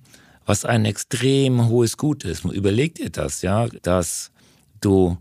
[0.46, 2.44] was ein extrem hohes Gut ist.
[2.44, 4.30] Überleg dir das, ja, dass
[4.80, 5.18] du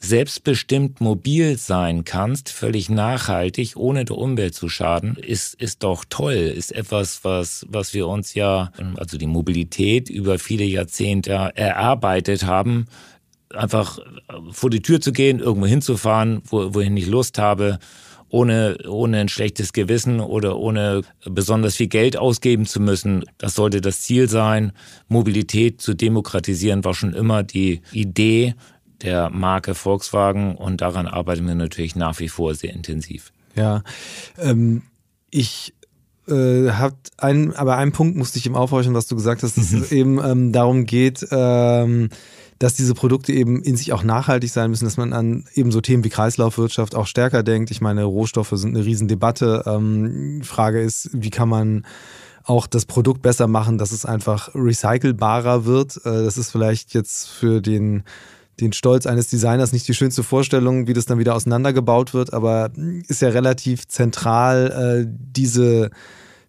[0.00, 6.34] selbstbestimmt mobil sein kannst, völlig nachhaltig, ohne der Umwelt zu schaden, ist, ist doch toll,
[6.34, 12.86] ist etwas, was, was wir uns ja, also die Mobilität über viele Jahrzehnte erarbeitet haben,
[13.54, 13.98] einfach
[14.50, 17.78] vor die Tür zu gehen, irgendwo hinzufahren, wo, wo ich nicht Lust habe,
[18.30, 23.24] ohne, ohne ein schlechtes Gewissen oder ohne besonders viel Geld ausgeben zu müssen.
[23.38, 24.72] Das sollte das Ziel sein.
[25.08, 28.54] Mobilität zu demokratisieren war schon immer die Idee
[29.02, 33.32] der Marke Volkswagen und daran arbeiten wir natürlich nach wie vor sehr intensiv.
[33.54, 33.82] Ja,
[34.38, 34.82] ähm,
[35.30, 35.72] ich
[36.28, 36.70] äh,
[37.16, 40.22] ein, aber einen Punkt musste ich ihm aufhorchen, was du gesagt hast, dass es eben
[40.22, 42.10] ähm, darum geht, ähm,
[42.58, 45.80] dass diese Produkte eben in sich auch nachhaltig sein müssen, dass man an eben so
[45.80, 47.70] Themen wie Kreislaufwirtschaft auch stärker denkt.
[47.70, 49.62] Ich meine, Rohstoffe sind eine Riesendebatte.
[49.66, 51.86] Ähm, Frage ist, wie kann man
[52.44, 55.96] auch das Produkt besser machen, dass es einfach recycelbarer wird.
[55.98, 58.02] Äh, das ist vielleicht jetzt für den
[58.60, 62.70] den Stolz eines Designers nicht die schönste Vorstellung, wie das dann wieder auseinandergebaut wird, aber
[63.06, 65.90] ist ja relativ zentral, äh, diese,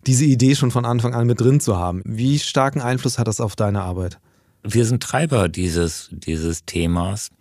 [0.08, 2.02] diese Idee schon von Anfang an mit drin zu haben.
[2.06, 4.20] Wie starken Einfluss hat das auf deine Arbeit?
[4.64, 7.32] Wir sind Treiber dieses, dieses Themas.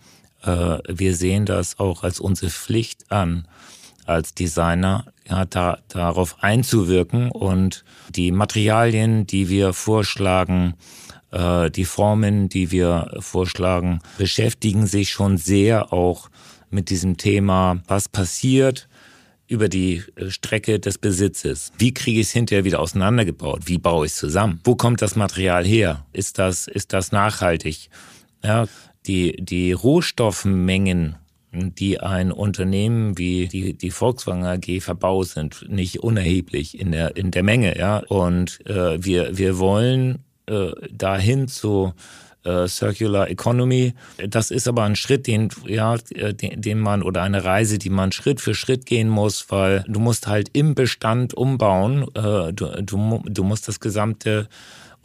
[0.43, 3.47] Äh, wir sehen das auch als unsere Pflicht an,
[4.07, 10.75] als Designer, ja, da, darauf einzuwirken und die Materialien, die wir vorschlagen,
[11.31, 16.31] äh, die Formen, die wir vorschlagen, beschäftigen sich schon sehr auch
[16.71, 18.89] mit diesem Thema, was passiert,
[19.49, 21.73] über die äh, Strecke des Besitzes.
[21.79, 23.63] Wie kriege ich es hinterher wieder auseinandergebaut?
[23.67, 24.61] Wie baue ich es zusammen?
[24.65, 26.05] Wo kommt das Material her?
[26.13, 27.89] Ist das, ist das nachhaltig?
[28.45, 28.67] Ja,
[29.07, 31.17] die, die Rohstoffmengen,
[31.53, 37.31] die ein Unternehmen wie die, die Volkswagen AG verbaut sind, nicht unerheblich in der, in
[37.31, 37.77] der Menge.
[37.79, 37.99] Ja?
[38.09, 41.95] Und äh, wir, wir wollen äh, dahin zu
[42.66, 43.94] Circular Economy.
[44.29, 47.90] Das ist aber ein Schritt, den, ja, äh, den, den man oder eine Reise, die
[47.90, 52.05] man Schritt für Schritt gehen muss, weil du musst halt im Bestand umbauen.
[52.14, 54.48] Äh, du, du, du musst das gesamte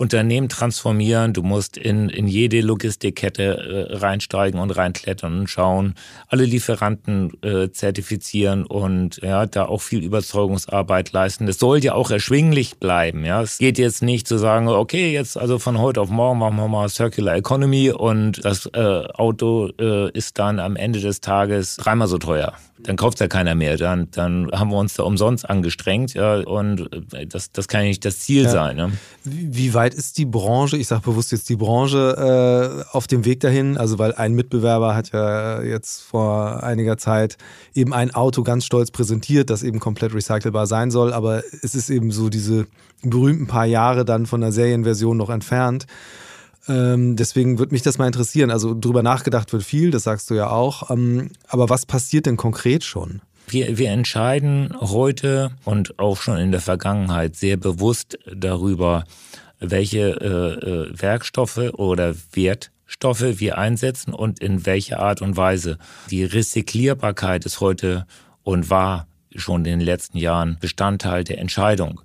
[0.03, 5.95] Unternehmen transformieren, du musst in, in jede Logistikkette äh, reinsteigen und reinklettern und schauen,
[6.27, 11.45] alle Lieferanten äh, zertifizieren und ja, da auch viel Überzeugungsarbeit leisten.
[11.45, 13.23] Das soll ja auch erschwinglich bleiben.
[13.23, 16.57] Ja, es geht jetzt nicht zu sagen, okay, jetzt also von heute auf morgen machen
[16.57, 21.77] wir mal Circular Economy und das äh, Auto äh, ist dann am Ende des Tages
[21.77, 23.77] dreimal so teuer dann kauft ja keiner mehr.
[23.77, 26.13] Dann, dann haben wir uns da umsonst angestrengt.
[26.13, 28.49] Ja, und äh, das, das kann ja nicht das Ziel ja.
[28.49, 28.75] sein.
[28.75, 28.91] Ne?
[29.23, 33.39] Wie weit ist die Branche, ich sage bewusst jetzt die Branche, äh, auf dem Weg
[33.39, 33.77] dahin?
[33.77, 37.37] Also, weil ein Mitbewerber hat ja jetzt vor einiger Zeit
[37.75, 41.13] eben ein Auto ganz stolz präsentiert, das eben komplett recycelbar sein soll.
[41.13, 42.65] Aber es ist eben so diese
[43.03, 45.85] berühmten paar Jahre dann von der Serienversion noch entfernt.
[46.67, 48.51] Ähm, deswegen würde mich das mal interessieren.
[48.51, 50.89] Also drüber nachgedacht wird viel, das sagst du ja auch.
[50.89, 53.21] Ähm, aber was passiert denn konkret schon?
[53.47, 59.03] Wir, wir entscheiden heute und auch schon in der Vergangenheit sehr bewusst darüber,
[59.59, 65.77] welche äh, äh, Werkstoffe oder Wertstoffe wir einsetzen und in welcher Art und Weise.
[66.09, 68.05] Die Rezyklierbarkeit ist heute
[68.43, 72.01] und war schon in den letzten Jahren Bestandteil der Entscheidung.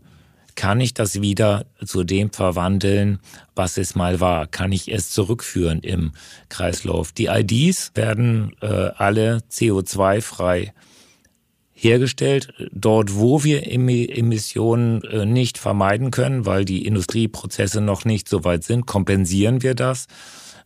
[0.59, 3.21] Kann ich das wieder zu dem verwandeln,
[3.55, 4.49] was es mal war?
[4.49, 6.15] Kann ich es zurückführen im
[6.49, 7.13] Kreislauf?
[7.13, 10.73] Die IDs werden äh, alle CO2-frei
[11.75, 12.53] hergestellt.
[12.73, 18.65] Dort, wo wir Emissionen äh, nicht vermeiden können, weil die Industrieprozesse noch nicht so weit
[18.65, 20.09] sind, kompensieren wir das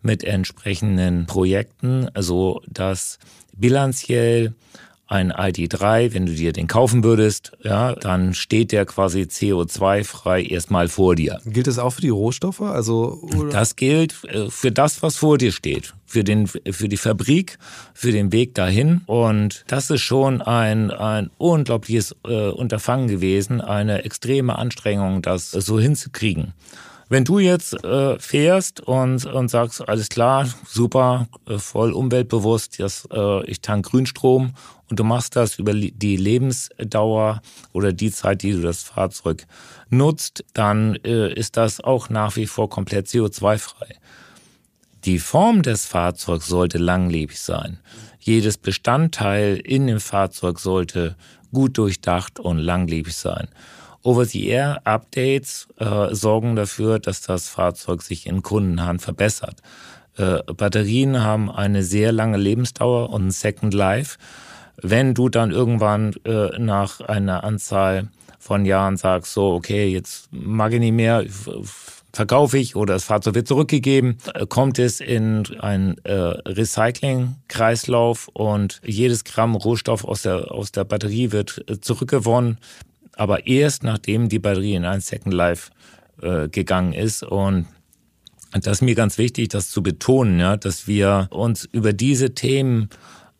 [0.01, 3.19] mit entsprechenden Projekten, so dass
[3.55, 4.55] bilanziell
[5.13, 10.89] ein ID3, wenn du dir den kaufen würdest, ja, dann steht der quasi CO2-frei erstmal
[10.89, 11.39] vor dir.
[11.45, 12.63] Gilt das auch für die Rohstoffe?
[12.63, 13.51] Also, oder?
[13.51, 15.93] Das gilt äh, für das, was vor dir steht.
[16.07, 17.59] Für, den, für die Fabrik,
[17.95, 19.03] für den Weg dahin.
[19.07, 25.79] Und das ist schon ein, ein unglaubliches äh, Unterfangen gewesen, eine extreme Anstrengung, das so
[25.79, 26.55] hinzukriegen.
[27.13, 33.07] Wenn du jetzt äh, fährst und, und sagst, alles klar, super, äh, voll umweltbewusst, das,
[33.13, 34.55] äh, ich tank Grünstrom
[34.93, 37.41] und du machst das über die Lebensdauer
[37.73, 39.47] oder die Zeit, die du das Fahrzeug
[39.89, 43.97] nutzt, dann äh, ist das auch nach wie vor komplett CO2-frei.
[45.07, 47.79] Die Form des Fahrzeugs sollte langlebig sein.
[48.21, 51.17] Jedes Bestandteil in dem Fahrzeug sollte
[51.55, 53.49] gut durchdacht und langlebig sein.
[54.03, 59.63] Over-the-Air-Updates äh, sorgen dafür, dass das Fahrzeug sich in Kundenhand verbessert.
[60.19, 64.19] Äh, Batterien haben eine sehr lange Lebensdauer und ein Second Life.
[64.83, 68.09] Wenn du dann irgendwann äh, nach einer Anzahl
[68.39, 71.25] von Jahren sagst, so, okay, jetzt mag ich nicht mehr,
[72.13, 78.83] verkaufe ich oder das Fahrzeug wird zurückgegeben, äh, kommt es in einen äh, Recycling-Kreislauf und
[78.85, 82.59] jedes Gramm Rohstoff aus der, aus der Batterie wird äh, zurückgewonnen,
[83.17, 85.71] aber erst nachdem die Batterie in ein Second Life
[86.21, 87.23] äh, gegangen ist.
[87.23, 87.67] Und
[88.53, 92.91] das ist mir ganz wichtig, das zu betonen, ja, dass wir uns über diese Themen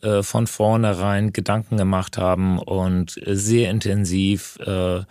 [0.03, 5.03] äh, von vornherein Gedanken gemacht haben und sehr intensiv äh,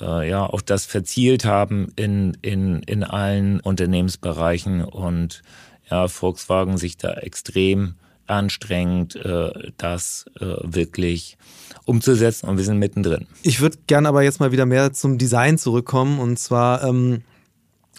[0.00, 4.84] äh, ja auch das verzielt haben in, in, in allen Unternehmensbereichen.
[4.84, 5.42] Und
[5.90, 7.94] ja, Volkswagen sich da extrem
[8.26, 11.36] anstrengend, äh, das äh, wirklich
[11.84, 12.48] umzusetzen.
[12.48, 13.26] Und wir sind mittendrin.
[13.42, 16.18] Ich würde gerne aber jetzt mal wieder mehr zum Design zurückkommen.
[16.18, 17.22] Und zwar ähm,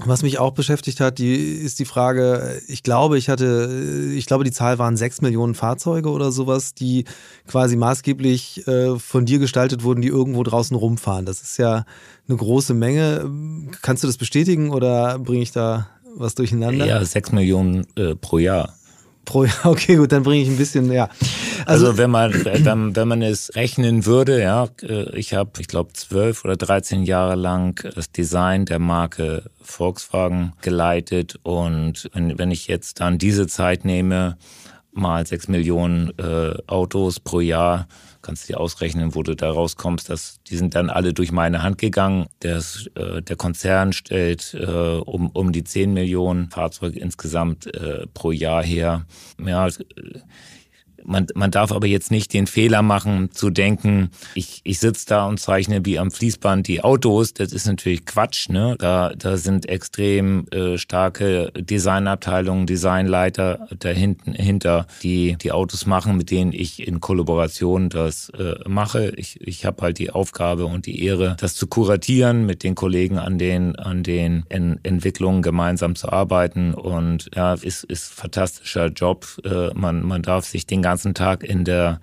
[0.03, 4.43] was mich auch beschäftigt hat, die ist die Frage, ich glaube, ich hatte, ich glaube,
[4.43, 7.05] die Zahl waren sechs Millionen Fahrzeuge oder sowas, die
[7.47, 11.25] quasi maßgeblich äh, von dir gestaltet wurden, die irgendwo draußen rumfahren.
[11.25, 11.85] Das ist ja
[12.27, 13.29] eine große Menge.
[13.81, 16.85] Kannst du das bestätigen oder bringe ich da was durcheinander?
[16.85, 18.73] Ja, sechs Millionen äh, pro Jahr.
[19.25, 21.09] Pro Jahr, okay, gut, dann bringe ich ein bisschen, ja.
[21.65, 25.67] Also, also wenn man wenn, wenn man es rechnen würde, ja, äh, ich habe, ich
[25.67, 32.51] glaube, zwölf oder dreizehn Jahre lang das Design der Marke Volkswagen geleitet und wenn, wenn
[32.51, 34.37] ich jetzt dann diese Zeit nehme,
[34.95, 37.87] mal sechs Millionen äh, Autos pro Jahr,
[38.25, 40.09] kannst du dir ausrechnen, wo du da rauskommst.
[40.09, 42.25] Das, die sind dann alle durch meine Hand gegangen.
[42.41, 42.61] Der,
[42.95, 48.63] äh, der Konzern stellt äh, um, um die zehn Millionen Fahrzeuge insgesamt äh, pro Jahr
[48.63, 49.05] her.
[49.43, 49.67] Ja,
[51.05, 55.27] man, man darf aber jetzt nicht den Fehler machen, zu denken, ich, ich sitze da
[55.27, 57.33] und zeichne wie am Fließband die Autos.
[57.33, 58.49] Das ist natürlich Quatsch.
[58.49, 58.75] Ne?
[58.79, 66.51] Da, da sind extrem äh, starke Designabteilungen, Designleiter dahinter, die die Autos machen, mit denen
[66.51, 69.13] ich in Kollaboration das äh, mache.
[69.15, 73.17] Ich, ich habe halt die Aufgabe und die Ehre, das zu kuratieren, mit den Kollegen
[73.17, 76.73] an den, an den en Entwicklungen gemeinsam zu arbeiten.
[76.73, 79.25] Und ja, ist, ist fantastischer Job.
[79.43, 81.99] Äh, man, man darf sich den ganzen ganzen Tag in der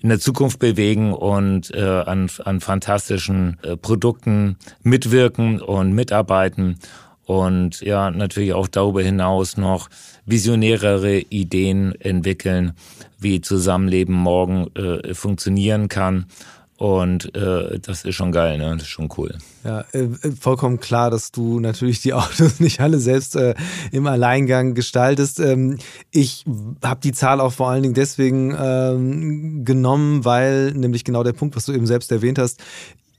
[0.00, 6.78] in der Zukunft bewegen und äh, an, an fantastischen äh, Produkten mitwirken und mitarbeiten.
[7.24, 9.88] Und ja natürlich auch darüber hinaus noch
[10.26, 12.72] visionärere Ideen entwickeln,
[13.18, 16.26] wie Zusammenleben morgen äh, funktionieren kann
[16.76, 18.72] und äh, das ist schon geil, ne?
[18.72, 19.38] Das ist schon cool.
[19.62, 20.08] Ja, äh,
[20.40, 23.54] vollkommen klar, dass du natürlich die Autos nicht alle selbst äh,
[23.92, 25.38] im Alleingang gestaltest.
[25.38, 25.78] Ähm,
[26.10, 26.44] ich
[26.82, 31.54] habe die Zahl auch vor allen Dingen deswegen ähm, genommen, weil nämlich genau der Punkt,
[31.54, 32.60] was du eben selbst erwähnt hast,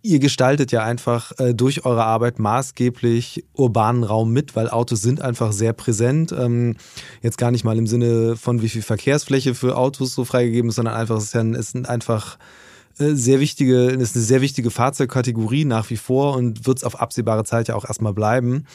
[0.06, 5.20] Ihr gestaltet ja einfach äh, durch eure Arbeit maßgeblich urbanen Raum mit, weil Autos sind
[5.20, 6.32] einfach sehr präsent.
[6.32, 6.76] Ähm,
[7.24, 10.76] jetzt gar nicht mal im Sinne von wie viel Verkehrsfläche für Autos so freigegeben ist,
[10.76, 12.65] sondern einfach, es, sind einfach äh,
[12.98, 17.44] sehr wichtige, ist eine sehr wichtige Fahrzeugkategorie nach wie vor und wird es auf absehbare
[17.44, 18.66] Zeit ja auch erstmal bleiben.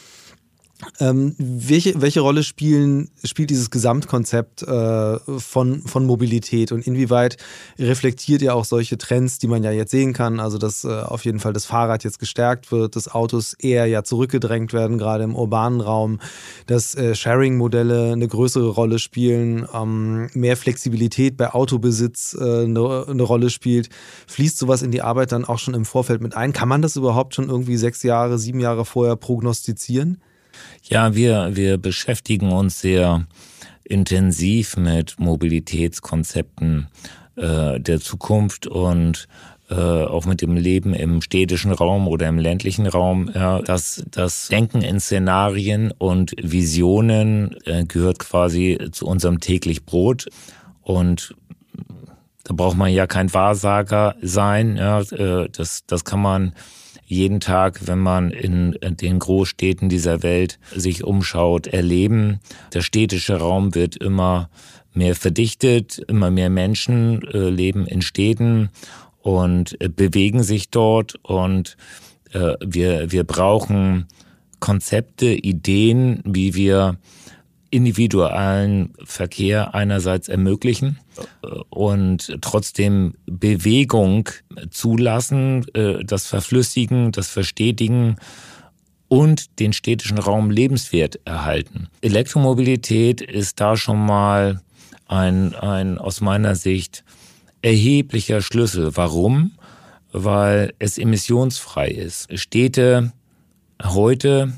[0.98, 7.36] Ähm, welche, welche Rolle spielen, spielt dieses Gesamtkonzept äh, von, von Mobilität und inwieweit
[7.78, 10.40] reflektiert ihr auch solche Trends, die man ja jetzt sehen kann?
[10.40, 14.04] Also, dass äh, auf jeden Fall das Fahrrad jetzt gestärkt wird, dass Autos eher ja
[14.04, 16.18] zurückgedrängt werden, gerade im urbanen Raum,
[16.66, 23.22] dass äh, Sharing-Modelle eine größere Rolle spielen, ähm, mehr Flexibilität bei Autobesitz äh, eine, eine
[23.22, 23.90] Rolle spielt.
[24.26, 26.52] Fließt sowas in die Arbeit dann auch schon im Vorfeld mit ein?
[26.52, 30.18] Kann man das überhaupt schon irgendwie sechs Jahre, sieben Jahre vorher prognostizieren?
[30.82, 33.26] Ja, wir, wir beschäftigen uns sehr
[33.84, 36.88] intensiv mit Mobilitätskonzepten
[37.36, 39.26] äh, der Zukunft und
[39.70, 43.30] äh, auch mit dem Leben im städtischen Raum oder im ländlichen Raum.
[43.34, 50.28] Ja, das, das Denken in Szenarien und Visionen äh, gehört quasi zu unserem täglich Brot
[50.82, 51.34] und
[52.44, 54.76] da braucht man ja kein Wahrsager sein.
[54.76, 56.52] Ja, äh, das, das kann man
[57.10, 62.40] jeden Tag, wenn man in den Großstädten dieser Welt sich umschaut, erleben.
[62.72, 64.48] Der städtische Raum wird immer
[64.94, 68.70] mehr verdichtet, immer mehr Menschen äh, leben in Städten
[69.22, 71.76] und äh, bewegen sich dort und
[72.32, 74.06] äh, wir, wir brauchen
[74.60, 76.98] Konzepte, Ideen, wie wir
[77.70, 80.98] individuellen Verkehr einerseits ermöglichen
[81.68, 84.28] und trotzdem Bewegung
[84.70, 88.16] zulassen, äh, das Verflüssigen, das Verstetigen
[89.08, 91.88] und den städtischen Raum lebenswert erhalten.
[92.00, 94.60] Elektromobilität ist da schon mal
[95.06, 97.04] ein, ein aus meiner Sicht
[97.62, 98.96] erheblicher Schlüssel.
[98.96, 99.52] Warum?
[100.12, 102.28] Weil es emissionsfrei ist.
[102.38, 103.12] Städte
[103.82, 104.52] heute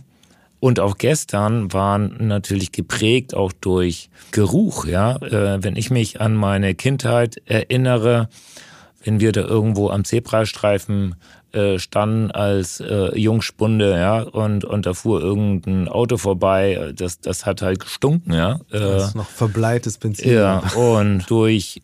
[0.63, 5.17] und auch gestern waren natürlich geprägt auch durch Geruch, ja.
[5.17, 8.29] Äh, wenn ich mich an meine Kindheit erinnere,
[9.03, 11.17] wenn wir da irgendwo am Zebrastreifen
[11.51, 17.45] äh, standen als äh, Jungspunde, ja, und, und da fuhr irgendein Auto vorbei, das, das
[17.45, 18.61] hat halt gestunken, ja.
[18.71, 20.33] Äh, das ist noch verbleites Benzin.
[20.33, 21.83] Ja, und durch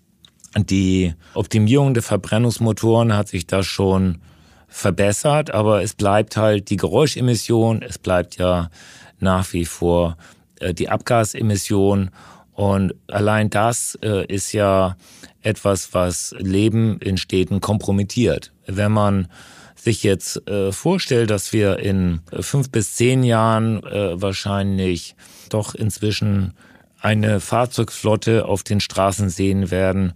[0.57, 4.21] die Optimierung der Verbrennungsmotoren hat sich das schon
[4.69, 8.71] verbessert, aber es bleibt halt die Geräuschemission, es bleibt ja
[9.19, 10.17] nach wie vor
[10.61, 12.11] äh, die Abgasemission
[12.53, 14.97] und allein das äh, ist ja
[15.43, 18.53] etwas, was Leben in Städten kompromittiert.
[18.67, 19.29] Wenn man
[19.75, 25.15] sich jetzt äh, vorstellt, dass wir in fünf bis zehn Jahren wahrscheinlich
[25.49, 26.55] doch inzwischen
[27.01, 30.15] eine Fahrzeugflotte auf den Straßen sehen werden,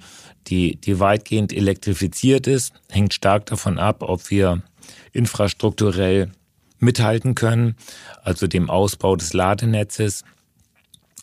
[0.48, 4.62] die, die weitgehend elektrifiziert ist, hängt stark davon ab, ob wir
[5.12, 6.30] infrastrukturell
[6.78, 7.76] mithalten können,
[8.22, 10.24] also dem Ausbau des Ladenetzes.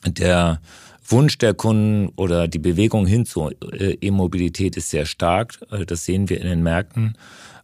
[0.06, 0.62] Der
[1.06, 5.60] Wunsch der Kunden oder die Bewegung hin zur äh, E-Mobilität ist sehr stark.
[5.72, 7.18] Äh, das sehen wir in den Märkten.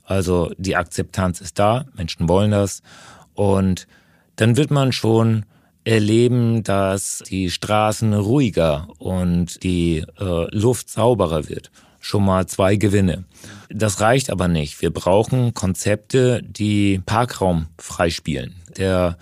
[0.03, 2.82] Also die Akzeptanz ist da, Menschen wollen das.
[3.34, 3.88] Und
[4.36, 5.45] dann wird man schon
[5.86, 11.72] erleben, dass die Straßen ruhiger und die äh, Luft sauberer wird.
[12.00, 13.24] Schon mal zwei Gewinne.
[13.70, 14.82] Das reicht aber nicht.
[14.82, 18.56] Wir brauchen Konzepte, die Parkraum freispielen.
[18.78, 19.18] Der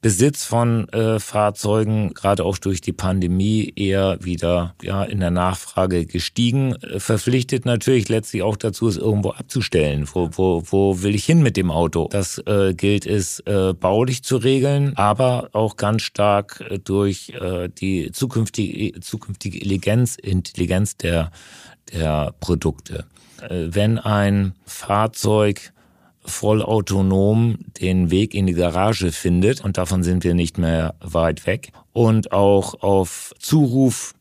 [0.00, 6.06] Besitz von äh, Fahrzeugen, gerade auch durch die Pandemie, eher wieder ja, in der Nachfrage
[6.06, 6.74] gestiegen.
[6.76, 10.08] Äh, verpflichtet natürlich letztlich auch dazu, es irgendwo abzustellen.
[10.12, 12.08] Wo, wo, wo will ich hin mit dem Auto?
[12.10, 17.68] Das äh, gilt es äh, baulich zu regeln, aber auch ganz stark äh, durch äh,
[17.68, 21.30] die zukünftige, zukünftige Intelligenz, Intelligenz der,
[21.92, 23.06] der Produkte.
[23.42, 25.72] Äh, wenn ein Fahrzeug
[26.26, 29.64] vollautonom den Weg in die Garage findet.
[29.64, 31.72] Und davon sind wir nicht mehr weit weg.
[31.92, 34.14] Und auch auf Zuruf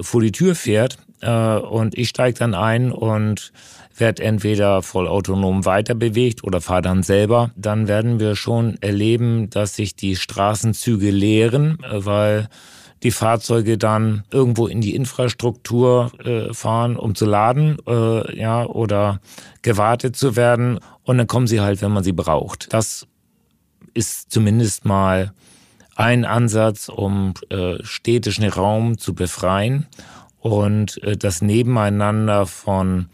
[0.00, 3.52] vor die Tür fährt äh, und ich steige dann ein und
[3.96, 9.76] werde entweder vollautonom weiter bewegt oder fahre dann selber, dann werden wir schon erleben, dass
[9.76, 12.48] sich die Straßenzüge leeren, äh, weil
[13.04, 19.20] die Fahrzeuge dann irgendwo in die Infrastruktur äh, fahren, um zu laden, äh, ja, oder
[19.62, 20.80] gewartet zu werden.
[21.04, 22.72] Und dann kommen sie halt, wenn man sie braucht.
[22.72, 23.06] Das
[23.92, 25.32] ist zumindest mal
[25.94, 29.86] ein Ansatz, um äh, städtischen Raum zu befreien
[30.40, 33.10] und äh, das Nebeneinander von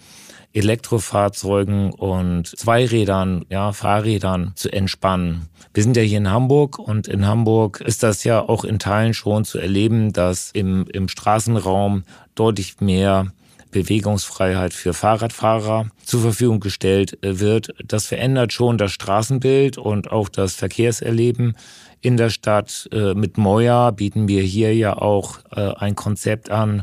[0.53, 5.48] Elektrofahrzeugen und Zweirädern, ja, Fahrrädern zu entspannen.
[5.72, 9.14] Wir sind ja hier in Hamburg und in Hamburg ist das ja auch in Teilen
[9.14, 12.03] schon zu erleben, dass im, im Straßenraum
[12.34, 13.32] deutlich mehr
[13.70, 17.72] Bewegungsfreiheit für Fahrradfahrer zur Verfügung gestellt wird.
[17.84, 21.57] Das verändert schon das Straßenbild und auch das Verkehrserleben
[22.01, 22.88] in der Stadt.
[22.92, 26.82] Äh, mit Moja bieten wir hier ja auch äh, ein Konzept an,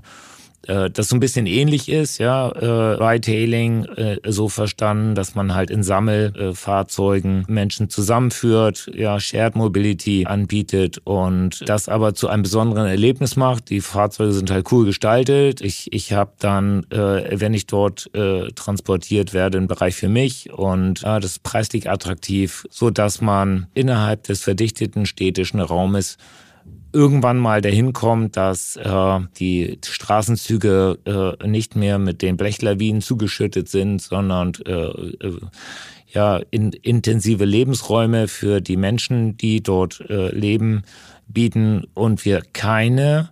[0.68, 5.53] äh, das so ein bisschen ähnlich ist, ja, äh, Ride-Hailing äh, so verstanden, dass man
[5.53, 12.88] halt in Sammelfahrzeugen Menschen zusammenführt, ja, Shared Mobility anbietet und das aber zu einem besonderen
[12.88, 13.70] Erlebnis macht.
[13.70, 15.62] Die Fahrzeuge sind halt cool gestaltet.
[15.62, 20.51] Ich, ich habe dann, äh, wenn ich dort äh, transportiert werde, einen Bereich für mich
[20.51, 26.18] und äh, das ist preislich attraktiv, so dass man innerhalb des verdichteten städtischen Raumes
[26.93, 33.69] irgendwann mal dahin kommt, dass äh, die Straßenzüge äh, nicht mehr mit den Blechlawinen zugeschüttet
[33.69, 35.39] sind, sondern äh, äh,
[36.07, 40.83] ja in, intensive Lebensräume für die Menschen, die dort äh, leben,
[41.27, 43.29] bieten und wir keine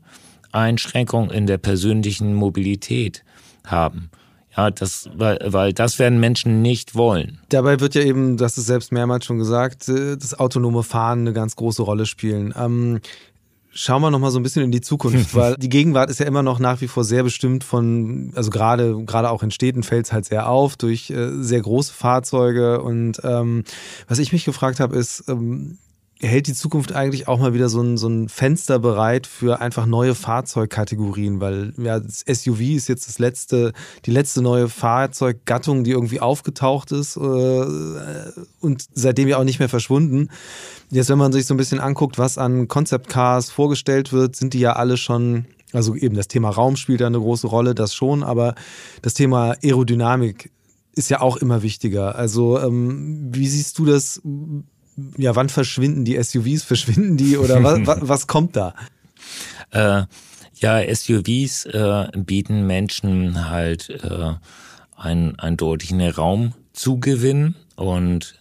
[0.52, 3.24] Einschränkung in der persönlichen Mobilität
[3.66, 4.10] haben.
[4.56, 7.40] Ja, das, weil, weil das werden Menschen nicht wollen.
[7.50, 11.34] Dabei wird ja eben, das ist selbst mehrmals schon gesagt, äh, das autonome Fahren eine
[11.34, 12.54] ganz große Rolle spielen.
[12.58, 13.02] Ähm,
[13.78, 16.26] Schauen wir noch mal so ein bisschen in die Zukunft, weil die Gegenwart ist ja
[16.26, 20.06] immer noch nach wie vor sehr bestimmt von, also gerade gerade auch in Städten fällt
[20.06, 22.82] es halt sehr auf durch äh, sehr große Fahrzeuge.
[22.82, 23.66] Und ähm,
[24.08, 25.78] was ich mich gefragt habe ist, ähm,
[26.22, 29.86] hält die Zukunft eigentlich auch mal wieder so ein, so ein Fenster bereit für einfach
[29.86, 33.74] neue Fahrzeugkategorien, weil ja, das SUV ist jetzt das letzte,
[34.06, 37.20] die letzte neue Fahrzeuggattung, die irgendwie aufgetaucht ist äh,
[38.62, 40.30] und seitdem ja auch nicht mehr verschwunden.
[40.90, 44.54] Jetzt, wenn man sich so ein bisschen anguckt, was an Concept Cars vorgestellt wird, sind
[44.54, 47.94] die ja alle schon also eben das Thema Raum spielt da eine große Rolle, das
[47.94, 48.56] schon, aber
[49.02, 50.52] das Thema Aerodynamik
[50.94, 52.16] ist ja auch immer wichtiger.
[52.16, 54.22] Also ähm, wie siehst du das?
[55.18, 56.64] Ja, wann verschwinden die SUVs?
[56.64, 58.74] Verschwinden die oder was, was kommt da?
[59.72, 60.04] Äh,
[60.60, 64.34] ja, SUVs äh, bieten Menschen halt äh,
[64.96, 68.36] einen, einen deutlichen Raumzugewinn und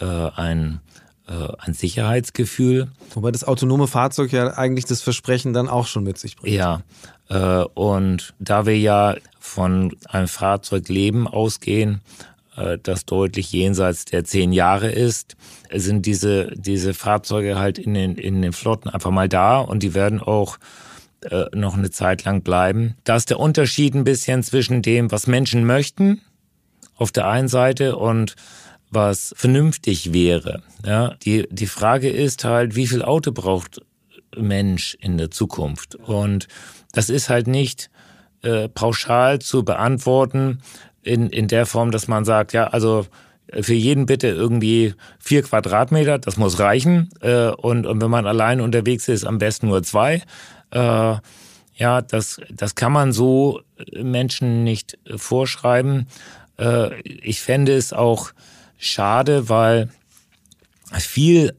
[0.00, 0.80] äh, ein,
[1.26, 2.88] äh, ein Sicherheitsgefühl.
[3.14, 6.54] Wobei das autonome Fahrzeug ja eigentlich das Versprechen dann auch schon mit sich bringt.
[6.54, 6.82] Ja,
[7.28, 12.33] äh, und da wir ja von einem Fahrzeugleben ausgehen, äh,
[12.82, 15.36] das deutlich jenseits der zehn Jahre ist,
[15.72, 19.94] sind diese, diese Fahrzeuge halt in den, in den Flotten einfach mal da und die
[19.94, 20.58] werden auch
[21.30, 22.96] äh, noch eine Zeit lang bleiben.
[23.04, 26.20] Da ist der Unterschied ein bisschen zwischen dem, was Menschen möchten
[26.96, 28.36] auf der einen Seite und
[28.90, 30.62] was vernünftig wäre.
[30.84, 33.80] Ja, die, die Frage ist halt, wie viel Auto braucht
[34.36, 35.96] Mensch in der Zukunft?
[35.96, 36.46] Und
[36.92, 37.90] das ist halt nicht
[38.42, 40.60] äh, pauschal zu beantworten,
[41.04, 43.06] in, in der Form, dass man sagt, ja, also
[43.48, 47.10] äh, für jeden bitte irgendwie vier Quadratmeter, das muss reichen.
[47.20, 50.22] Äh, und, und wenn man allein unterwegs ist, am besten nur zwei.
[50.70, 51.16] Äh,
[51.76, 53.60] ja, das, das kann man so
[53.92, 56.06] Menschen nicht vorschreiben.
[56.58, 58.30] Äh, ich fände es auch
[58.78, 59.88] schade, weil
[60.92, 61.54] viel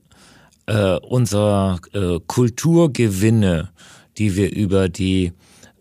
[0.68, 3.70] äh, unserer äh, Kulturgewinne,
[4.18, 5.34] die wir über die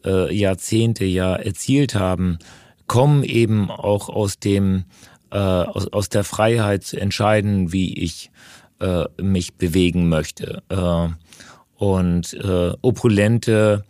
[0.04, 2.38] äh, Jahrzehnte ja erzielt haben,
[2.87, 4.85] kommen eben auch aus dem
[5.30, 8.30] äh, aus, aus der Freiheit zu entscheiden, wie ich
[8.80, 10.62] äh, mich bewegen möchte.
[10.68, 11.09] Äh,
[11.76, 13.85] und äh, opulente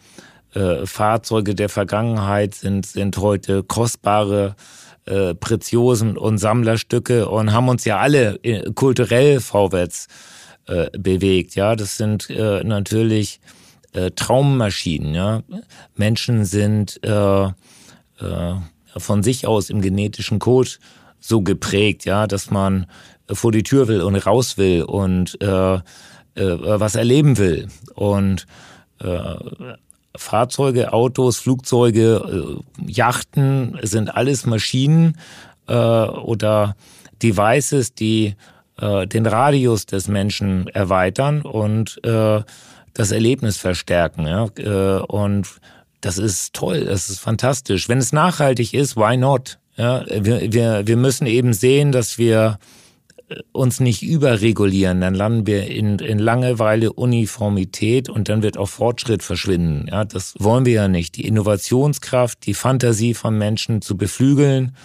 [0.55, 4.57] äh, Fahrzeuge der Vergangenheit sind sind heute kostbare
[5.07, 10.09] äh, Preziosen und Sammlerstücke und haben uns ja alle äh, kulturell vorwärts
[10.67, 11.55] äh, bewegt.
[11.57, 13.41] Ja, das sind äh, natürlich
[13.93, 15.15] äh, Traummaschinen.
[15.15, 15.43] Ja,
[15.95, 18.55] Menschen sind äh, äh,
[18.97, 20.71] von sich aus im genetischen Code
[21.21, 22.87] so geprägt, ja, dass man
[23.31, 25.81] vor die Tür will und raus will und äh, äh,
[26.35, 27.69] was erleben will.
[27.95, 28.47] Und
[29.01, 29.37] äh,
[30.17, 35.17] Fahrzeuge, Autos, Flugzeuge, äh, Yachten sind alles Maschinen
[35.67, 36.77] äh, oder
[37.23, 38.35] Devices, die
[38.79, 42.43] äh, den Radius des Menschen erweitern und äh,
[42.93, 44.27] das Erlebnis verstärken.
[44.27, 44.47] Ja?
[44.57, 45.49] Äh, und
[46.05, 47.89] das ist toll, das ist fantastisch.
[47.89, 49.59] Wenn es nachhaltig ist, why not?
[49.77, 52.59] Ja, wir, wir, wir müssen eben sehen, dass wir
[53.29, 58.69] äh, uns nicht überregulieren, dann landen wir in, in Langeweile, Uniformität und dann wird auch
[58.69, 59.89] Fortschritt verschwinden.
[59.91, 61.17] Ja, das wollen wir ja nicht.
[61.17, 64.77] Die Innovationskraft, die Fantasie von Menschen zu beflügeln,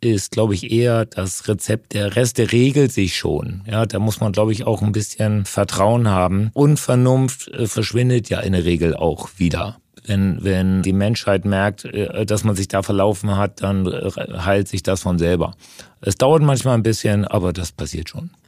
[0.00, 1.92] ist, glaube ich, eher das Rezept.
[1.92, 3.62] Der Rest, der regelt sich schon.
[3.70, 6.50] Ja, da muss man, glaube ich, auch ein bisschen Vertrauen haben.
[6.54, 12.26] Unvernunft äh, verschwindet ja in der Regel auch wieder wenn, wenn die Menschheit merkt, äh,
[12.26, 15.54] dass man sich da verlaufen hat, dann äh, heilt sich das von selber.
[16.00, 18.30] Es dauert manchmal ein bisschen, aber das passiert schon.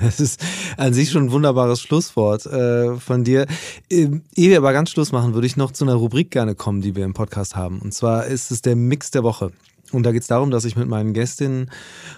[0.00, 0.40] Das ist
[0.76, 3.46] an sich schon ein wunderbares Schlusswort äh, von dir.
[3.90, 6.80] Ähm, ehe wir aber ganz Schluss machen, würde ich noch zu einer Rubrik gerne kommen,
[6.80, 7.80] die wir im Podcast haben.
[7.80, 9.52] Und zwar ist es der Mix der Woche.
[9.92, 11.70] Und da geht es darum, dass ich mit meinen Gästinnen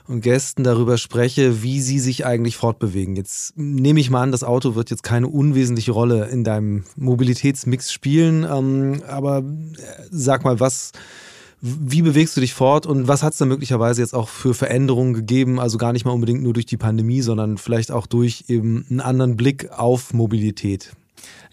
[0.08, 3.16] und Gästen darüber spreche, wie sie sich eigentlich fortbewegen.
[3.16, 7.92] Jetzt nehme ich mal an, das Auto wird jetzt keine unwesentliche Rolle in deinem Mobilitätsmix
[7.92, 8.44] spielen.
[8.44, 9.42] Ähm, aber äh,
[10.10, 10.92] sag mal, was,
[11.60, 15.14] wie bewegst du dich fort und was hat es da möglicherweise jetzt auch für Veränderungen
[15.14, 15.60] gegeben?
[15.60, 19.00] Also gar nicht mal unbedingt nur durch die Pandemie, sondern vielleicht auch durch eben einen
[19.00, 20.92] anderen Blick auf Mobilität.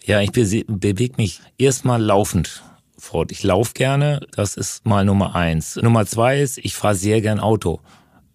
[0.04, 2.62] Ja, ich bewege mich erstmal laufend
[2.98, 3.32] fort.
[3.32, 5.76] Ich laufe gerne, das ist mal Nummer eins.
[5.76, 7.80] Nummer zwei ist, ich fahre sehr gern Auto.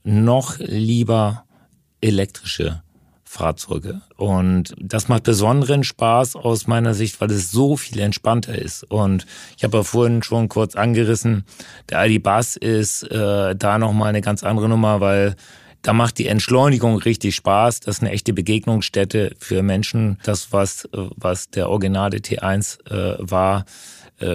[0.03, 1.45] Noch lieber
[2.01, 2.82] elektrische
[3.34, 4.01] Fahrzeuge.
[4.16, 8.84] Und das macht besonderen Spaß aus meiner Sicht, weil es so viel entspannter ist.
[8.84, 9.26] Und
[9.57, 11.43] ich habe ja vorhin schon kurz angerissen,
[11.89, 15.36] der Bus ist äh, da nochmal eine ganz andere Nummer, weil
[15.82, 17.82] da macht die Entschleunigung richtig Spaß.
[17.82, 20.18] Das ist eine echte Begegnungsstätte für Menschen.
[20.24, 23.64] Das, was, was der originale T1 äh, war, äh,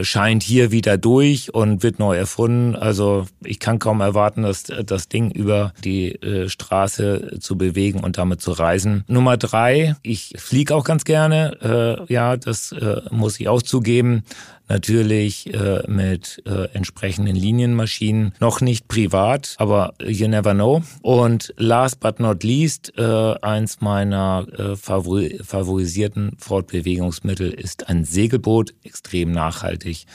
[0.03, 2.77] scheint hier wieder durch und wird neu erfunden.
[2.77, 8.19] Also ich kann kaum erwarten, dass das Ding über die äh, Straße zu bewegen und
[8.19, 9.05] damit zu reisen.
[9.07, 12.07] Nummer drei, ich fliege auch ganz gerne.
[12.09, 14.25] Äh, ja, das äh, muss ich auch zugeben
[14.69, 20.83] natürlich äh, mit äh, entsprechenden Linienmaschinen, noch nicht privat, aber you never know.
[21.03, 28.75] Und last but not least, äh, eins meiner äh, favori favorisierten Fortbewegungsmittel ist ein Segelboot,
[28.85, 30.07] extrem nachhaltig.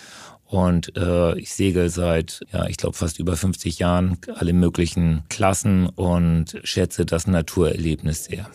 [0.46, 5.90] Und äh, ich segel seit, ja, ich glaube, fast über 50 Jahren alle möglichen Klassen
[5.90, 8.48] und schätze das Naturerlebnis sehr.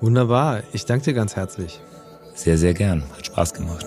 [0.00, 0.64] Wunderbar.
[0.72, 1.80] Ich danke dir ganz herzlich.
[2.34, 3.04] Sehr, sehr gern.
[3.16, 3.86] Hat Spaß gemacht.